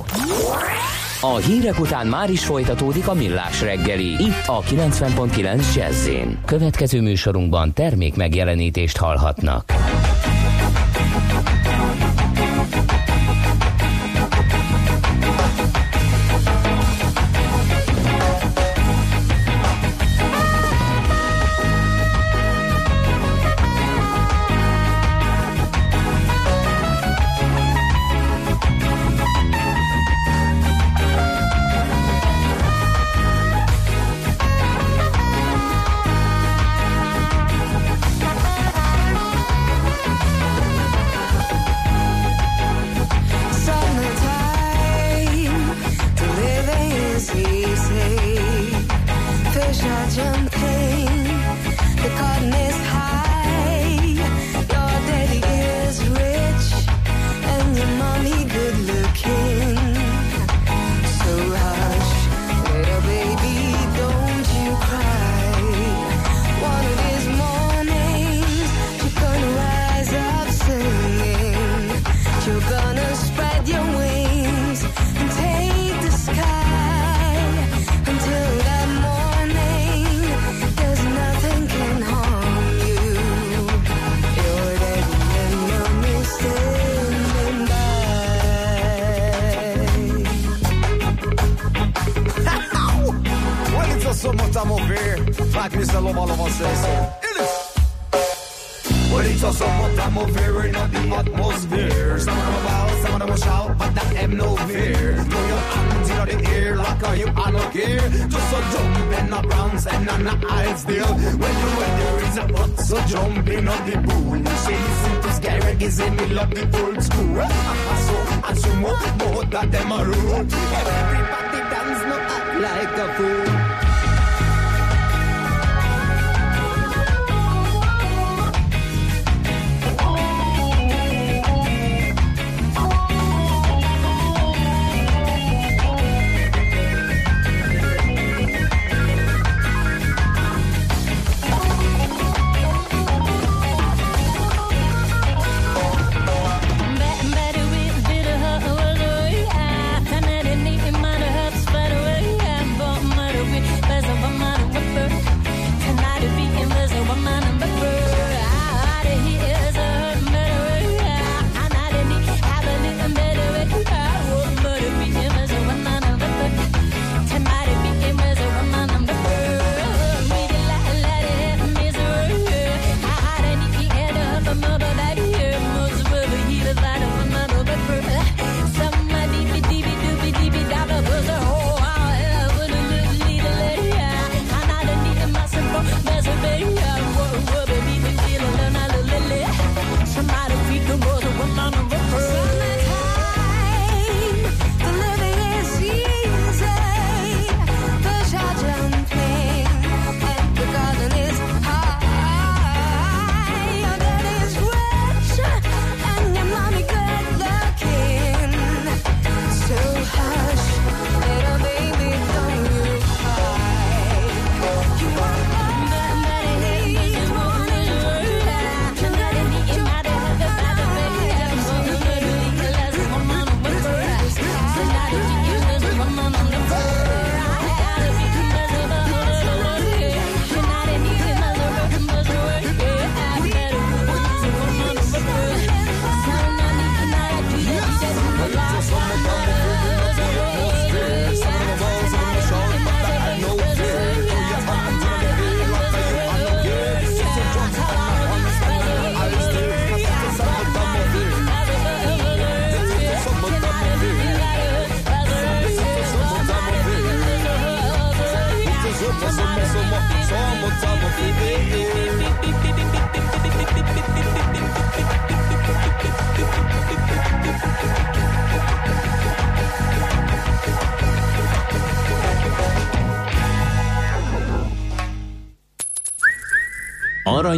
[1.21, 4.23] A hírek után már is folytatódik a millás reggeli.
[4.23, 6.09] Itt a 90.9 jazz
[6.45, 9.73] Következő műsorunkban termék megjelenítést hallhatnak.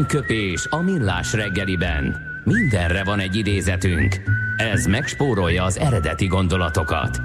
[0.02, 2.16] Aranyköpés a millás reggeliben.
[2.44, 4.22] Mindenre van egy idézetünk.
[4.58, 7.22] Ez megspórolja az eredeti gondolatokat.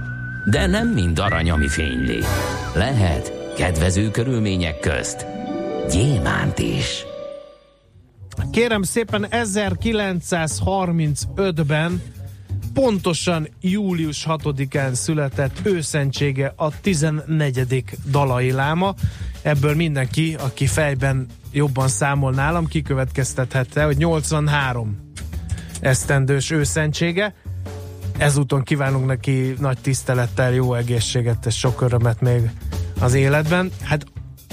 [0.51, 2.19] De nem mind arany, ami fényli.
[2.75, 5.27] Lehet kedvező körülmények közt
[5.91, 7.05] gyémánt is.
[8.51, 12.03] Kérem szépen 1935-ben
[12.75, 17.85] pontosan július 6-án született őszentsége a 14.
[18.11, 18.95] Dalai Láma.
[19.43, 25.11] Ebből mindenki, aki fejben jobban számol nálam, kikövetkeztethette, hogy 83
[25.81, 27.35] esztendős őszentsége.
[28.19, 32.51] Ezúton kívánunk neki nagy tisztelettel, jó egészséget és sok örömet még
[33.01, 33.71] az életben.
[33.83, 34.07] Hát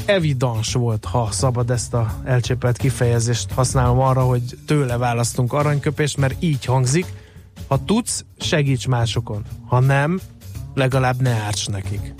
[0.05, 6.35] evidens volt, ha szabad ezt a elcsépelt kifejezést használom arra, hogy tőle választunk aranyköpést, mert
[6.39, 7.05] így hangzik,
[7.67, 9.43] ha tudsz, segíts másokon.
[9.67, 10.19] Ha nem,
[10.73, 12.13] legalább ne árts nekik.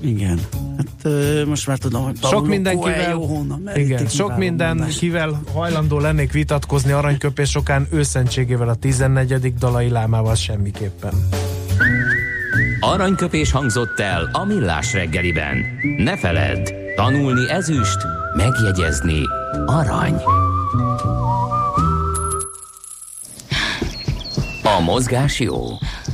[0.00, 0.40] Igen.
[0.76, 1.14] Hát
[1.46, 7.86] most már tudom, hogy sok mindenkivel, honnan igen, sok mindenkivel hajlandó lennék vitatkozni aranyköpés sokán
[7.92, 9.54] őszentségével a 14.
[9.54, 11.12] dalai lámával semmiképpen.
[12.80, 15.64] Aranyköpés hangzott el a millás reggeliben.
[15.96, 17.98] Ne feledd, tanulni ezüst,
[18.36, 19.20] megjegyezni
[19.66, 20.14] arany.
[24.62, 25.64] A mozgás jó.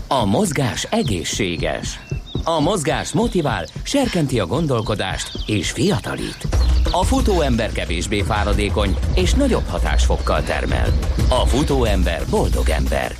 [0.08, 2.00] A mozgás egészséges.
[2.46, 6.46] A mozgás motivál, serkenti a gondolkodást és fiatalít.
[6.90, 10.88] A futóember kevésbé fáradékony és nagyobb hatásfokkal termel.
[11.28, 13.12] A futóember boldog ember.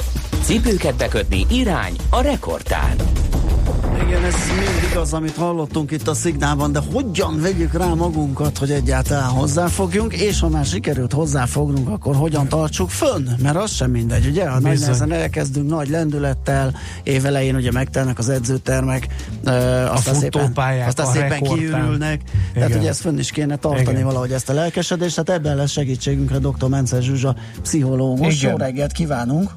[0.43, 2.97] Cipőket bekötni irány a rekordtán.
[4.09, 8.71] Igen, ez mindig az, amit hallottunk itt a szignálban, de hogyan vegyük rá magunkat, hogy
[8.71, 13.29] egyáltalán hozzáfogjunk, és ha már sikerült hozzáfognunk, akkor hogyan tartsuk fönn?
[13.43, 14.49] Mert az sem mindegy, ugye?
[14.49, 19.07] Ha nagy nehezen elkezdünk nagy lendülettel, évelején ugye megtelnek az edzőtermek,
[19.45, 19.53] uh,
[19.93, 21.59] aztán szépen, futópályák, aztán a szépen rekordtán.
[21.59, 22.21] kiürülnek,
[22.55, 22.81] tehát Igen.
[22.81, 24.05] ugye ezt fönn is kéne tartani Igen.
[24.05, 26.69] valahogy ezt a lelkesedést, hát ebben lesz segítségünkre dr.
[26.69, 28.43] Mences Zsuzsa, pszichológus.
[28.43, 28.51] Igen.
[28.51, 29.51] Jó reggelt kívánunk!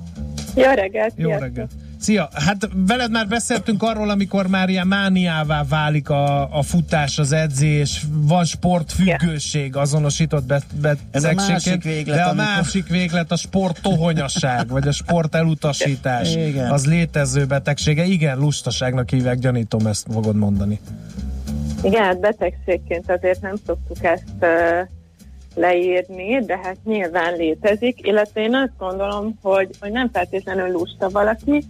[0.56, 1.14] Jó reggelt!
[1.16, 1.87] Jó sziasztok.
[2.00, 2.30] Szia!
[2.34, 8.02] Hát veled már beszéltünk arról, amikor már ilyen mániává válik a, a futás, az edzés,
[8.12, 10.62] van sportfüggőség azonosított be,
[11.12, 14.92] Ez a betegségként, másik véglet, de a amikor- másik véglet a sport tohonyaság, vagy a
[14.92, 16.72] sport elutasítás, Igen.
[16.72, 18.04] az létező betegsége.
[18.04, 20.80] Igen, lustaságnak hívják, gyanítom ezt fogod mondani.
[21.84, 24.50] Igen, hát betegségként azért nem szoktuk ezt uh,
[25.56, 31.64] leírni, de hát nyilván létezik, illetve én azt gondolom, hogy, hogy nem feltétlenül lusta valaki,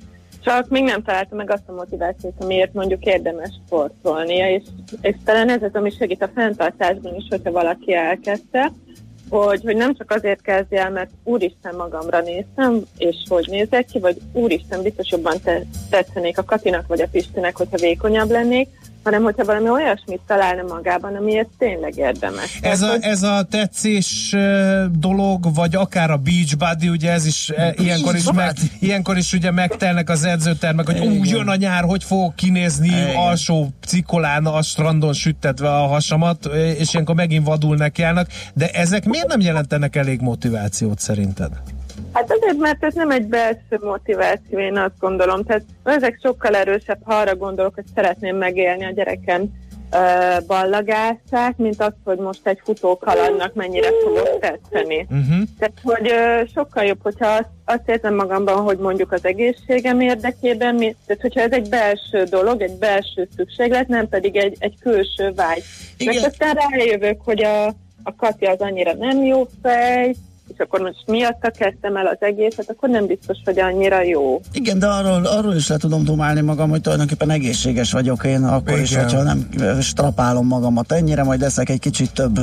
[0.47, 4.63] csak még nem találta meg azt a motivációt, amiért mondjuk érdemes sportolnia, és,
[5.01, 8.71] és talán ez az, ami segít a fenntartásban is, hogyha valaki elkezdte,
[9.29, 13.99] hogy, hogy nem csak azért kezdje el, mert úristen magamra néztem, és hogy nézek ki,
[13.99, 18.67] vagy úristen biztos jobban te, tetszenék a Katinak vagy a Pistinek, hogyha vékonyabb lennék,
[19.03, 22.59] hanem hogyha valami olyasmit találna magában, amiért tényleg érdemes.
[22.61, 24.35] Ez a, ez a tetszés
[24.91, 29.33] dolog, vagy akár a beach body, ugye ez is e, ilyenkor is, meg, ilyenkor is
[29.33, 33.15] ugye megtelnek az edzőtermek, hogy ú, jön a nyár, hogy fogok kinézni Igen.
[33.15, 36.45] alsó cikolán a strandon süttetve a hasamat,
[36.77, 41.51] és ilyenkor megint vadul nekiállnak, de ezek miért nem jelentenek elég motivációt szerinted?
[42.17, 45.43] Hát azért, mert ez nem egy belső motiváció, én azt gondolom.
[45.43, 49.41] Tehát ezek sokkal erősebb, ha arra gondolok, hogy szeretném megélni a gyerekem
[49.91, 49.97] ö,
[50.47, 55.07] ballagását, mint az, hogy most egy futókalandnak mennyire fogok tetszeni.
[55.09, 55.47] Uh-huh.
[55.59, 60.75] Tehát, hogy ö, sokkal jobb, hogyha azt, azt érzem magamban, hogy mondjuk az egészségem érdekében,
[60.75, 65.31] mi, tehát hogyha ez egy belső dolog, egy belső szükséglet, nem pedig egy, egy külső
[65.35, 65.63] vágy.
[65.97, 66.15] Igen.
[66.15, 67.65] Mert aztán rájövök, hogy a,
[68.03, 70.15] a Katya az annyira nem jó fej,
[70.53, 74.41] és akkor most miatta kezdtem el az egészet, akkor nem biztos, hogy annyira jó.
[74.53, 78.71] Igen, de arról, arról is le tudom dumálni magam, hogy tulajdonképpen egészséges vagyok én, akkor
[78.71, 78.81] Igen.
[78.81, 79.49] is, hogyha nem
[79.81, 82.39] strapálom magamat ennyire, majd eszek egy kicsit több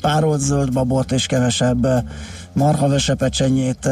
[0.00, 1.86] párolt zöld babot és kevesebb
[2.52, 3.88] marhavesepecsenyét,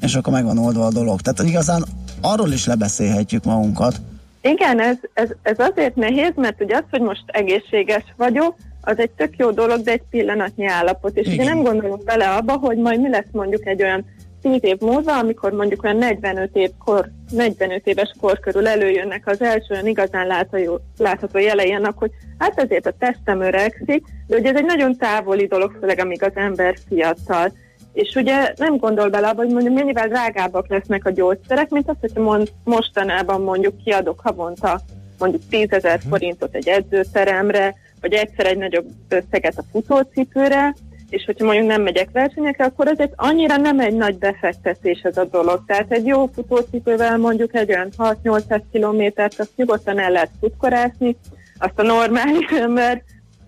[0.00, 1.20] és akkor megvan oldva a dolog.
[1.20, 1.84] Tehát igazán
[2.20, 4.00] arról is lebeszélhetjük magunkat.
[4.42, 9.10] Igen, ez, ez, ez azért nehéz, mert ugye az, hogy most egészséges vagyok, az egy
[9.10, 11.16] tök jó dolog, de egy pillanatnyi állapot.
[11.16, 11.38] És Igen.
[11.38, 14.04] ugye nem gondolunk bele abba, hogy majd mi lesz mondjuk egy olyan
[14.42, 19.42] 10 év múlva, amikor mondjuk olyan 45 év kor, 45 éves kor körül előjönnek az
[19.42, 24.50] első olyan igazán látható, látható jelei annak, hogy hát ezért a testem öregszik, de ugye
[24.50, 27.52] ez egy nagyon távoli dolog, főleg amíg az ember fiatal.
[27.92, 32.00] És ugye nem gondol bele abba, hogy mondjuk mennyivel drágábbak lesznek a gyógyszerek, mint azt,
[32.00, 34.80] hogyha mond, mostanában mondjuk kiadok havonta
[35.18, 37.74] mondjuk 10 ezer forintot egy edzőteremre,
[38.04, 40.74] vagy egyszer egy nagyobb összeget a futócipőre,
[41.08, 45.24] és hogyha mondjuk nem megyek versenyekre, akkor egy annyira nem egy nagy befektetés ez a
[45.24, 45.62] dolog.
[45.66, 51.16] Tehát egy jó futócipővel mondjuk egy olyan 6-800 kilométert, azt nyugodtan el lehet futkorászni,
[51.58, 53.02] azt a normális ember,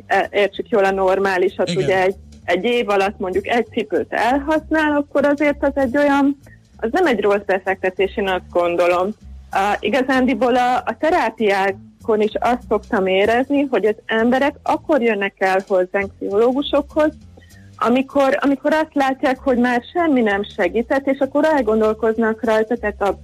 [0.07, 1.82] e, értsük jól a normálisat, Igen.
[1.82, 6.38] ugye egy, egy év alatt mondjuk egy cipőt elhasznál, akkor azért az egy olyan,
[6.76, 9.09] az nem egy rossz befektetés, én azt gondolom.
[9.52, 10.96] Uh, igazándiból a, a
[12.07, 17.12] terápiákon is azt szoktam érezni, hogy az emberek akkor jönnek el hozzánk pszichológusokhoz,
[17.76, 23.18] amikor, amikor azt látják, hogy már semmi nem segített, és akkor elgondolkoznak rajta, tehát a,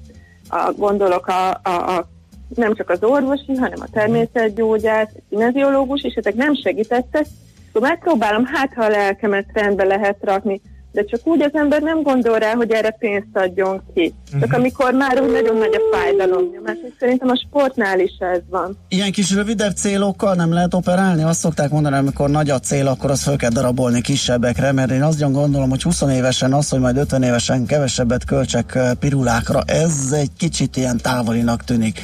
[0.49, 2.09] a, gondolok a, a, a,
[2.55, 7.27] nem csak az orvosi, hanem a természetgyógyász, a kineziológus, és ezek nem segítettek,
[7.69, 10.61] akkor megpróbálom, hát ha a lelkemet rendbe lehet rakni,
[10.93, 14.15] de csak úgy az ember nem gondol rá, hogy erre pénzt adjon ki.
[14.41, 18.79] Csak amikor már úgy nagyon nagy a fájdalom és szerintem a sportnál is ez van.
[18.89, 21.23] Ilyen kis rövidebb célokkal nem lehet operálni?
[21.23, 25.03] Azt szokták mondani, amikor nagy a cél, akkor azt fel kell darabolni kisebbekre, mert én
[25.03, 30.31] azt gondolom, hogy 20 évesen az, hogy majd 50 évesen kevesebbet költsek pirulákra, ez egy
[30.39, 32.01] kicsit ilyen távolinak tűnik.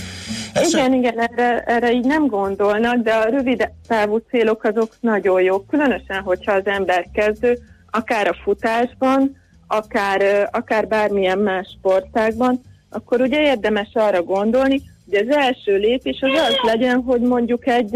[0.53, 5.43] Ez Igen, igen, erre, erre így nem gondolnak, de a rövid távú célok azok nagyon
[5.43, 7.59] jók, különösen, hogyha az ember kezdő,
[7.91, 9.37] akár a futásban,
[9.67, 12.61] akár, akár bármilyen más sportágban,
[12.91, 14.81] akkor ugye érdemes arra gondolni,
[15.11, 17.95] hogy az első lépés az az legyen, hogy mondjuk egy,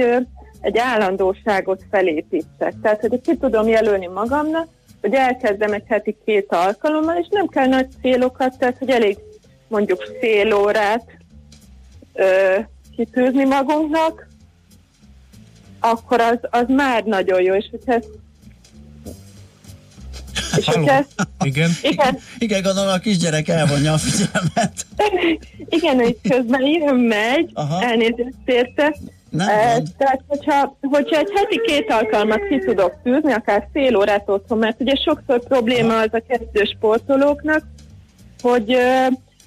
[0.61, 2.74] egy állandóságot felépítsek.
[2.82, 4.68] Tehát, hogy ki tudom jelölni magamnak,
[5.01, 9.18] hogy elkezdem egy heti két alkalommal, és nem kell nagy célokat, tehát, hogy elég
[9.68, 11.05] mondjuk fél órát
[12.14, 12.59] ö,
[12.97, 14.26] kitűzni magunknak,
[15.80, 18.09] akkor az, az már nagyon jó, és hogyha ezt
[20.59, 20.78] És Halló.
[20.86, 21.05] hogyha
[21.44, 21.70] Igen.
[21.82, 24.72] igen, Igen, gondolom a kisgyerek elvonja a figyelmet.
[25.68, 27.82] igen, hogy közben jön, megy, Aha.
[27.84, 28.96] elnézést érte.
[29.30, 29.88] Nem Eh, gond.
[29.98, 34.80] Tehát, hogyha, hogyha egy heti két alkalmat ki tudok tűzni, akár fél órát otthon, mert
[34.80, 37.62] ugye sokszor probléma az a kezdő sportolóknak,
[38.42, 38.76] hogy,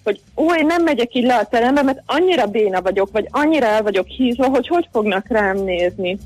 [0.04, 3.82] hogy új, nem megyek így le a terembe, mert annyira béna vagyok, vagy annyira el
[3.82, 6.18] vagyok hízva, hogy hogy fognak rám nézni.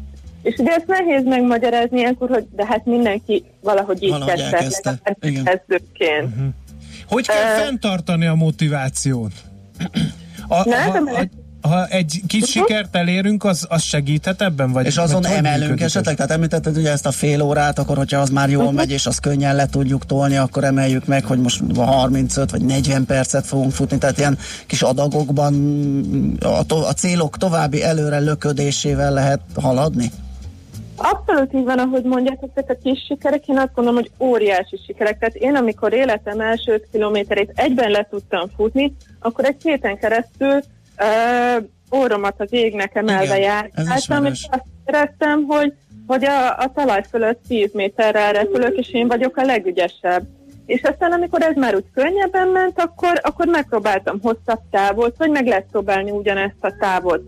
[0.42, 6.34] És ugye ezt nehéz megmagyarázni ilyenkor, hogy de hát mindenki valahogy így Valahogy kezdte, kezdőként.
[7.08, 9.32] Hogy kell Ö, fenntartani a motivációt?
[10.48, 11.30] A, Nem, ha, de-
[11.62, 14.72] ha, egy kis sikert elérünk, az, az segíthet ebben?
[14.72, 17.98] Vagy, És azon vagy hogy emelünk esetleg, tehát említetted ugye ezt a fél órát, akkor
[17.98, 21.40] hogyha az már jól megy, és az könnyen le tudjuk tolni, akkor emeljük meg, hogy
[21.40, 24.38] most 35 vagy 40 percet fogunk futni, tehát ilyen
[24.68, 25.54] kis adagokban
[26.42, 30.12] a, to- a célok további előre löködésével lehet haladni?
[31.02, 35.20] Abszolút így van, ahogy mondjátok, tehát a kis sikerek, én azt gondolom, hogy óriási sikerek.
[35.20, 40.60] Tehát én, amikor életem első kilométerét egyben le tudtam futni, akkor egy héten keresztül
[41.00, 41.64] uh,
[41.96, 45.74] óromat az égnek emelve jártam, ez és azt éreztem, hogy,
[46.08, 50.24] hogy a, a talaj fölött 10 méterrel repülök, és én vagyok a legügyesebb.
[50.66, 55.48] És aztán, amikor ez már úgy könnyebben ment, akkor, akkor megpróbáltam hosszabb távot, vagy meg
[55.48, 57.22] lehet próbálni ugyanezt a távot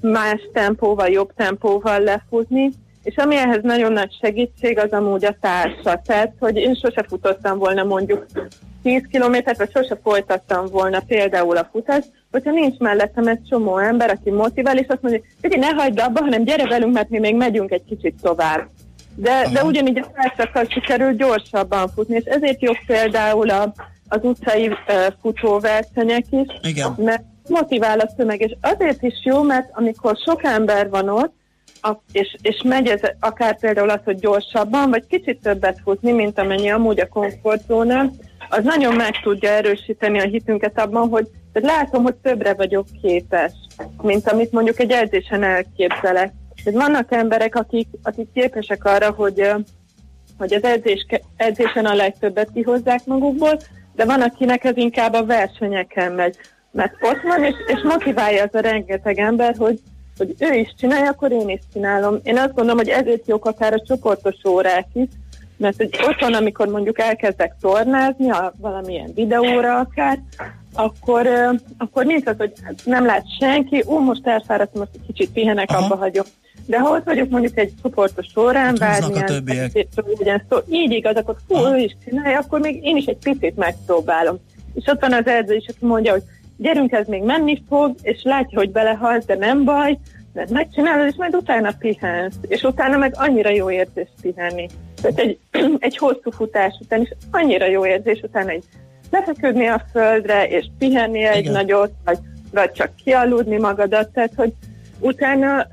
[0.00, 2.70] más tempóval, jobb tempóval lefutni,
[3.02, 6.00] és ami ehhez nagyon nagy segítség, az amúgy a társa.
[6.06, 8.26] Tehát, hogy én sose futottam volna mondjuk
[8.82, 14.10] 10 kilométert, vagy sose folytattam volna például a futást, hogyha nincs mellettem egy csomó ember,
[14.10, 17.36] aki motivál, és azt mondja, hogy ne hagyd abba, hanem gyere velünk, mert mi még
[17.36, 18.68] megyünk egy kicsit tovább.
[19.14, 23.72] De, de ugyanígy a társakkal sikerül gyorsabban futni, és ezért jobb például a,
[24.08, 24.76] az utcai uh,
[25.20, 26.94] futóversenyek is, Igen.
[26.96, 31.32] mert motivál a tömeg, és azért is jó, mert amikor sok ember van ott,
[31.80, 36.38] a, és, és megy ez akár például az, hogy gyorsabban, vagy kicsit többet futni, mint
[36.38, 38.10] amennyi amúgy a komfortzóna,
[38.48, 43.52] az nagyon meg tudja erősíteni a hitünket abban, hogy tehát látom, hogy többre vagyok képes,
[44.02, 46.32] mint amit mondjuk egy edzésen elképzelek.
[46.64, 49.50] Tehát vannak emberek, akik, akik képesek arra, hogy,
[50.38, 51.06] hogy az edzés,
[51.36, 53.58] edzésen a legtöbbet kihozzák magukból,
[53.94, 56.36] de van, akinek ez inkább a versenyeken megy.
[56.70, 59.80] Mert ott van, és, és motiválja az a rengeteg ember, hogy,
[60.18, 62.18] hogy ő is csinálja, akkor én is csinálom.
[62.22, 65.08] Én azt gondolom, hogy ezért jók akár a csoportos órák is,
[65.56, 70.18] mert hogy otthon, amikor mondjuk elkezdek tornázni, a, valamilyen videóra akár,
[70.72, 72.52] akkor, ö, akkor nincs az, hogy
[72.84, 75.84] nem lát senki, ó, most elfáradtam, most egy kicsit pihenek, Aha.
[75.84, 76.24] abba hagyom.
[76.66, 79.42] De ha ott vagyok mondjuk egy csoportos a bármilyen
[80.18, 83.56] legyen szó, így igaz, akkor hú, ő is csinálja, akkor még én is egy picit
[83.56, 84.38] megpróbálom.
[84.74, 86.22] És ott van az edző is, aki mondja, hogy
[86.58, 89.98] gyerünk, ez még menni fog, és látja, hogy belehalsz, de nem baj,
[90.32, 92.34] mert megcsinálod, és majd utána pihensz.
[92.48, 94.66] És utána meg annyira jó érzés pihenni.
[95.02, 95.38] Tehát egy,
[95.78, 98.64] egy hosszú futás után is annyira jó érzés utána egy
[99.10, 101.52] lefeküdni a földre, és pihenni egy Igen.
[101.52, 102.18] nagyot, vagy,
[102.52, 104.52] vagy csak kialudni magadat, tehát hogy
[105.00, 105.66] utána,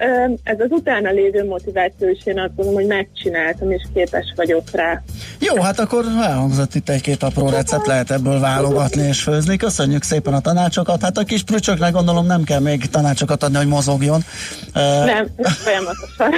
[0.43, 5.01] ez az utána lévő motiváció is én azt gondolom, hogy megcsináltam, és képes vagyok rá.
[5.39, 9.57] Jó, hát akkor elhangzott itt egy-két apró recept, lehet ebből válogatni és főzni.
[9.57, 11.01] Köszönjük szépen a tanácsokat.
[11.01, 14.23] Hát a kis prücsöknek gondolom nem kell még tanácsokat adni, hogy mozogjon.
[15.05, 16.31] Nem, folyamatosan.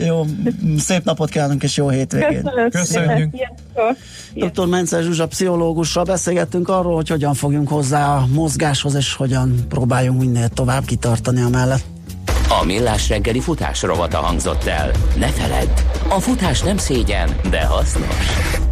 [0.06, 0.24] Jó,
[0.78, 2.42] szép napot kívánunk és jó hétvégét.
[2.42, 3.30] Köszönöm Köszönjük.
[3.34, 3.96] Sziasztok.
[4.34, 4.66] Dr.
[4.66, 10.48] Mencer Zsuzsa pszichológussal beszélgettünk arról, hogy hogyan fogjunk hozzá a mozgáshoz, és hogyan próbáljunk minél
[10.48, 11.84] tovább kitartani a mellett.
[12.60, 14.90] A Millás reggeli futás rovata hangzott el.
[15.16, 15.68] Ne feledd,
[16.08, 18.67] a futás nem szégyen, de hasznos.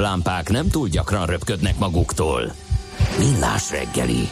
[0.00, 2.52] A zseblámpák nem túl gyakran röpködnek maguktól.
[3.18, 4.28] Millás reggeli.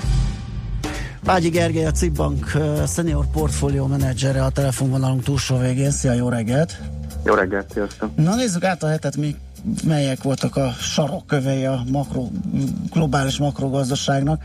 [1.27, 5.91] Ágyi Gergely, a Cibbank uh, senior portfólió menedzsere a telefonvonalunk túlsó végén.
[5.91, 6.81] Szia, jó reggelt!
[7.25, 8.17] Jó reggelt, sziasztok!
[8.17, 9.37] Na nézzük át a hetet, mi,
[9.85, 12.29] melyek voltak a sarokkövei a makro,
[12.93, 14.43] globális makrogazdaságnak.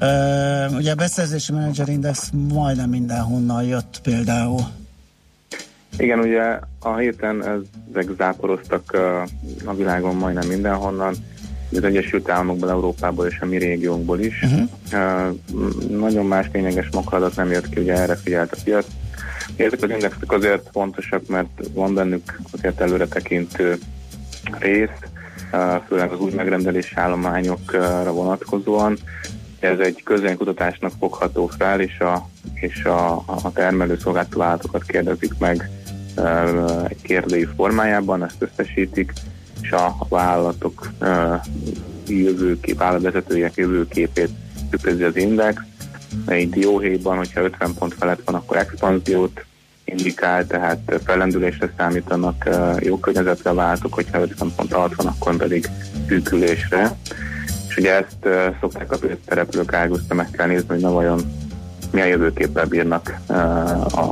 [0.00, 4.60] Uh, ugye a beszerzési menedzserindex majdnem mindenhonnan jött például.
[5.98, 9.28] Igen, ugye a héten ezek záporoztak uh,
[9.64, 11.14] a világon majdnem mindenhonnan,
[11.72, 14.42] az Egyesült Államokból, Európából és a mi régiónkból is.
[14.42, 14.68] Uh-huh.
[14.92, 18.86] Uh, nagyon más lényeges makroadat nem jött ki, ugye erre figyelt a piac.
[19.56, 23.78] Ezek az indexek azért fontosak, mert van bennük azért előre tekintő
[24.58, 24.88] rész,
[25.52, 28.98] uh, főleg az új megrendelési állományokra vonatkozóan.
[29.58, 35.70] Ez egy közönkutatásnak fogható fel, és a, és a, a termelő szolgáltatóvállalatokat kérdezik meg
[36.16, 39.12] uh, egy kérdői formájában, ezt összesítik,
[39.60, 40.90] és a vállalatok
[42.06, 44.30] jövőkép, vállalatvezetőjek jövőképét
[44.70, 45.60] tükrözi az index.
[46.26, 49.44] Egy dióhéjban, hogyha 50 pont felett van, akkor expanziót
[49.84, 52.48] indikál, tehát fellendülésre számítanak,
[52.78, 55.68] jó környezetre váltok, hogyha 50 pont alatt van, akkor pedig
[56.08, 56.96] szűkülésre.
[57.68, 58.28] És ugye ezt
[58.60, 58.96] szokták a
[59.28, 61.20] szereplők ágúzta meg kell nézni, hogy na vajon
[61.90, 63.20] milyen jövőképpel bírnak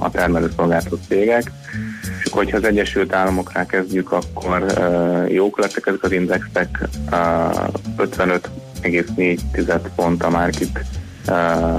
[0.00, 1.52] a termelőszolgáltató cégek.
[2.32, 10.22] Hogyha az Egyesült Államoknál kezdjük, akkor uh, jók lettek ezek az indexek, uh, 55,4 pont
[10.22, 10.84] a market
[11.28, 11.76] uh,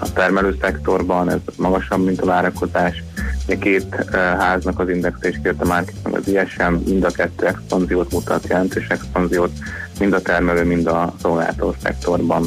[0.00, 3.02] a termelőszektorban, ez magasabb, mint a várakozás.
[3.48, 7.10] A két uh, háznak az indexe is kért a market, meg az ISM, mind a
[7.10, 9.52] kettő expanziót mutat, jelentős expanziót,
[9.98, 12.46] mind a termelő, mind a szolgáltató szektorban.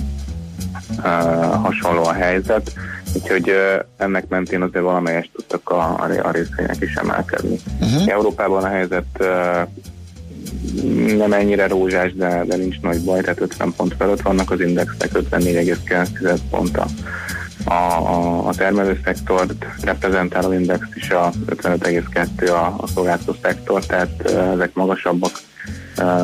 [0.97, 1.03] Uh,
[1.61, 2.73] hasonló a helyzet
[3.13, 3.53] úgyhogy
[3.97, 7.59] ennek mentén azért valamelyest tudtak a, a, részvények is emelkedni.
[7.81, 8.07] Uh-huh.
[8.07, 9.23] Európában a helyzet
[11.17, 15.09] nem ennyire rózsás, de, de nincs nagy baj, tehát 50 pont felett vannak az indexek,
[15.13, 16.85] 54,9 pont a,
[17.71, 24.21] a, a termelőszektort reprezentáló index is a 55,2 a, a szolgáltató szektor, tehát
[24.53, 25.31] ezek magasabbak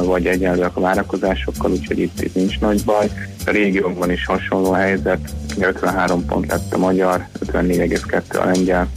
[0.03, 3.09] vagy egyenlőek a várakozásokkal, úgyhogy itt, itt nincs nagy baj.
[3.45, 5.29] A régiókban is hasonló helyzet,
[5.59, 8.87] 53 pont lett a magyar, 54,2 a lengyel,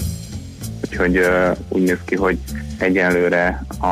[0.85, 1.21] úgyhogy
[1.69, 2.39] úgy néz ki, hogy
[2.79, 3.87] egyenlőre, a,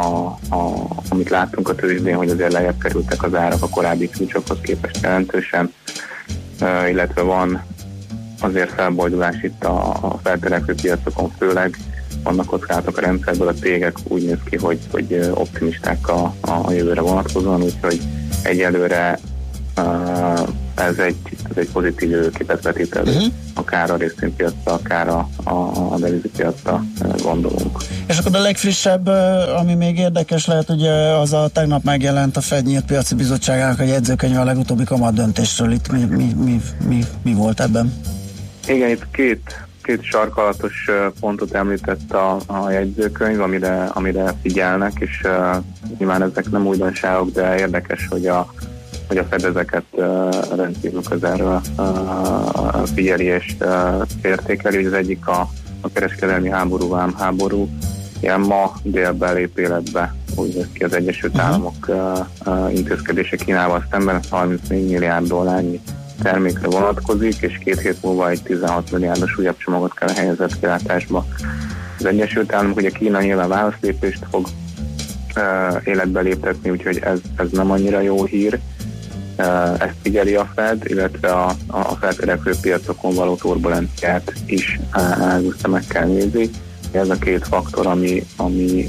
[0.55, 5.03] a, amit láttunk a tőzsdén, hogy azért lejjebb kerültek az árak a korábbi csúcsokhoz képest
[5.03, 5.73] jelentősen,
[6.89, 7.65] illetve van
[8.41, 11.77] azért felboldulás itt a, a felterekvő piacokon, főleg
[12.23, 17.01] vannak kockázatok a rendszerből, a cégek úgy néz ki, hogy, hogy optimisták a, a jövőre
[17.01, 18.01] vonatkozóan, úgyhogy
[18.43, 19.19] egyelőre
[19.77, 21.17] uh, ez egy,
[21.51, 23.33] ez egy pozitív jövőképet vetít elő, uh-huh.
[23.55, 25.55] akár a részvénypiacra, akár a, a,
[25.93, 26.85] a devizipiacra
[27.23, 27.79] gondolunk.
[28.07, 29.07] És akkor a legfrissebb,
[29.57, 33.85] ami még érdekes lehet, ugye az a tegnap megjelent a Fed nyílt piaci bizottságának a
[33.85, 35.73] jegyzőkönyve a legutóbbi kamat döntésről.
[35.73, 38.03] Itt mi, mi, mi, mi, mi volt ebben?
[38.67, 45.65] Igen, itt két két sarkalatos pontot említett a, a jegyzőkönyv, amire, amire figyelnek, és uh,
[45.99, 48.53] nyilván ezek nem újdonságok, de érdekes, hogy a,
[49.09, 49.85] hogy a Fed ezeket
[50.57, 51.61] rendkívül közelről
[52.95, 53.57] figyeli és
[54.23, 55.49] értékeli, hogy az egyik a,
[55.81, 57.69] a kereskedelmi háború, vámháború,
[58.21, 61.51] ilyen ma délben lép életbe, úgy néz ki az Egyesült uh-huh.
[61.51, 61.91] Államok
[62.75, 65.81] intézkedése Kínával szemben, 34 milliárd dollárnyi
[66.23, 71.27] termékre vonatkozik, és két hét múlva egy 16 milliárdos újabb csomagot kell helyezett kilátásba.
[71.99, 74.47] Az Egyesült Államok, ugye Kína nyilván válaszlépést fog
[75.85, 78.61] életbe léptetni, úgyhogy ez, ez nem annyira jó hír.
[79.39, 85.85] Uh, ezt figyeli a Fed, illetve a, a feltörekvő piacokon való turbulenciát is uh, meg
[85.89, 86.51] kell nézni.
[86.93, 88.87] Ez a két faktor, ami, ami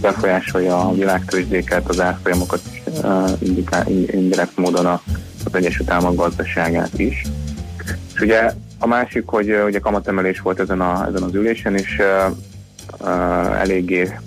[0.00, 2.60] befolyásolja a világtőzsdéket, az árfolyamokat
[3.02, 5.02] uh, indikál, indirekt módon a,
[5.44, 7.22] az Egyesült Államok gazdaságát is.
[8.14, 12.00] És ugye a másik, hogy ugye kamatemelés volt ezen, a, ezen az ülésen, és
[13.00, 14.18] uh, eléggé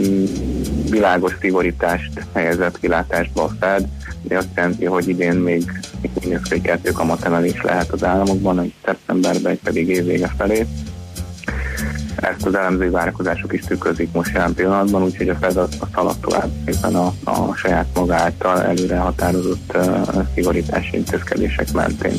[0.00, 0.49] mm,
[0.90, 3.88] világos szigorítást helyezett kilátásba a Fed,
[4.22, 5.72] de azt jelenti, hogy idén még
[6.50, 10.66] egy kettő kamatemelés lehet az államokban, egy szeptemberben, egy pedig évvége felé.
[12.20, 16.50] Ezt az elemzői várakozások is tükrözik most jelen pillanatban, úgyhogy a Fed azt haladt tovább
[16.66, 22.14] éppen a, a saját maga által előre határozott uh, szigorítási intézkedések mentén.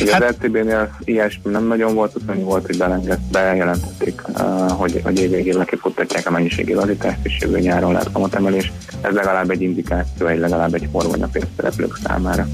[0.00, 0.22] Ugye hát...
[0.22, 5.56] az RTB-nél ilyesmi nem nagyon volt, annyi volt, hogy belenged, bejelentették, uh, hogy, hogy évvégén
[5.56, 8.72] lekifuttatják a mennyiségi lazítást, és jövő nyáron lehet kamatemelés.
[9.00, 12.46] Ez legalább egy indikáció, egy legalább egy horgony a pénzszereplők számára.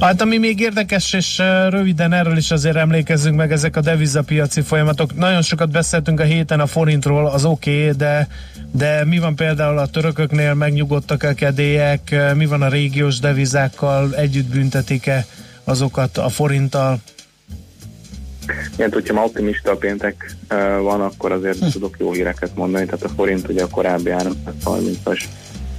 [0.00, 5.14] Hát ami még érdekes, és röviden erről is azért emlékezzünk meg, ezek a devizapiaci folyamatok.
[5.14, 8.28] Nagyon sokat beszéltünk a héten a forintról, az oké, okay, de,
[8.72, 14.50] de mi van például a törököknél, megnyugodtak a kedélyek, mi van a régiós devizákkal, együtt
[14.50, 15.26] büntetik-e
[15.64, 16.98] azokat a forinttal?
[18.74, 20.34] Igen, hogyha ma optimista a péntek
[20.82, 21.68] van, akkor azért hm.
[21.68, 22.84] tudok jó híreket mondani.
[22.84, 24.10] Tehát a forint ugye a korábbi
[24.64, 25.22] 330-as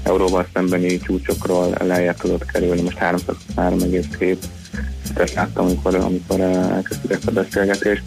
[0.07, 4.37] euróval szembeni csúcsokról lejjebb tudott kerülni, most 303,7
[5.15, 8.03] ezt láttam, amikor, amikor eh, elkezdtük ezt a beszélgetést.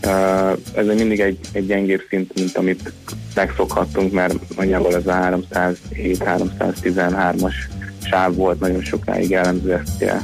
[0.00, 2.92] Eh, ez mindig egy, egy gyengébb szint, mint amit
[3.34, 7.54] megszokhattunk, mert nagyjából ez a 307-313-as
[8.02, 10.20] sáv volt nagyon sokáig jellemző ezt, eh,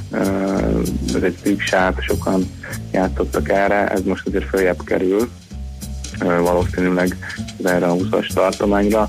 [1.15, 2.51] ez egy szűk sáv, sokan
[2.93, 5.31] játszottak erre, ez most azért följebb kerül,
[6.19, 7.17] valószínűleg
[7.65, 9.09] erre a 20-as tartományra.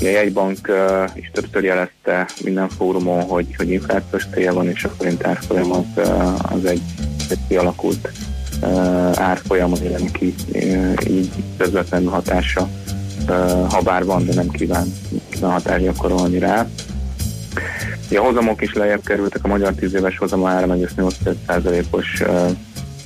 [0.00, 4.88] A jegybank uh, is többször jelezte minden fórumon, hogy, hogy inflációs célja van, és a
[4.88, 6.82] forint árfolyam az, uh, az egy,
[7.30, 8.10] egy kialakult
[8.62, 12.68] uh, árfolyam, ami nem ki uh, így közvetlenül hatása,
[13.28, 14.92] uh, ha bár van, de nem kíván,
[15.28, 16.66] kíván hatást gyakorolni rá.
[18.10, 22.50] A hozamok is lejjebb kerültek, a magyar 10 éves hozama 3,8%-os uh,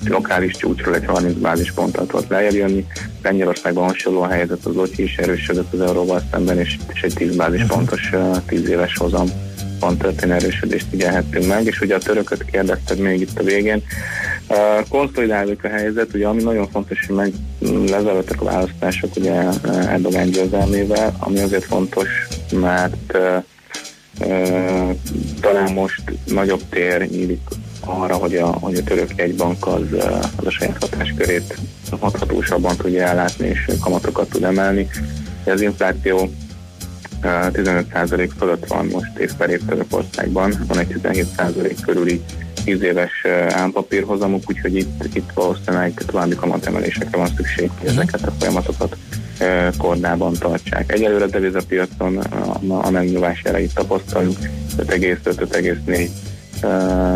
[0.08, 2.86] lokális csúcsról egy 30 bázisponttal tudott lejjebb jönni.
[3.22, 7.36] Lengyelországban hasonló a helyzet, az OTI is erősödött az euróval szemben, és, és egy 10
[7.36, 9.26] bázispontos uh, 10 éves hozam
[9.80, 13.82] van történő erősödést figyelhettünk meg, és ugye a törököt kérdezted még itt a végén.
[14.48, 17.32] Uh, konszolidálódik a helyzet, ugye ami nagyon fontos, hogy meg
[17.90, 19.32] lezelőttek a választások ugye
[19.88, 22.08] Erdogan győzelmével, ami azért fontos,
[22.52, 23.42] mert uh,
[24.20, 24.90] uh,
[25.40, 27.40] talán most nagyobb tér nyílik
[27.86, 29.82] arra, hogy a, hogy a török jegybank az,
[30.36, 31.58] az a saját hatáskörét
[32.00, 34.88] hathatósabban tudja ellátni és kamatokat tud emelni.
[35.44, 36.30] Az infláció
[37.22, 42.22] 15% fölött van most év per év Törökországban, van egy 17% körüli
[42.64, 48.96] 10 éves állampapírhozamuk, úgyhogy itt, itt valószínűleg további kamatemelésekre van szükség, hogy ezeket a folyamatokat
[49.78, 50.92] kordában tartsák.
[50.92, 54.36] Egyelőre devizapiacon a, a megnyilvás jeleit tapasztaljuk,
[54.76, 56.08] 5,5-5,4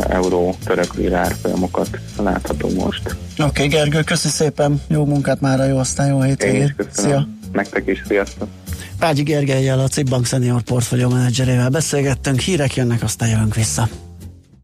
[0.09, 3.03] euró török árfolyamokat láthatunk most.
[3.07, 6.89] Oké, okay, Gergő, köszi szépen, jó munkát már, jó aztán jó hétvégét.
[6.91, 7.29] Szia!
[7.53, 8.49] Nektek is, sziasztok!
[8.99, 13.89] Págyi Gergelyel, a Cibbank Senior Portfolio menedzserével beszélgettünk, hírek jönnek, aztán jövünk vissza.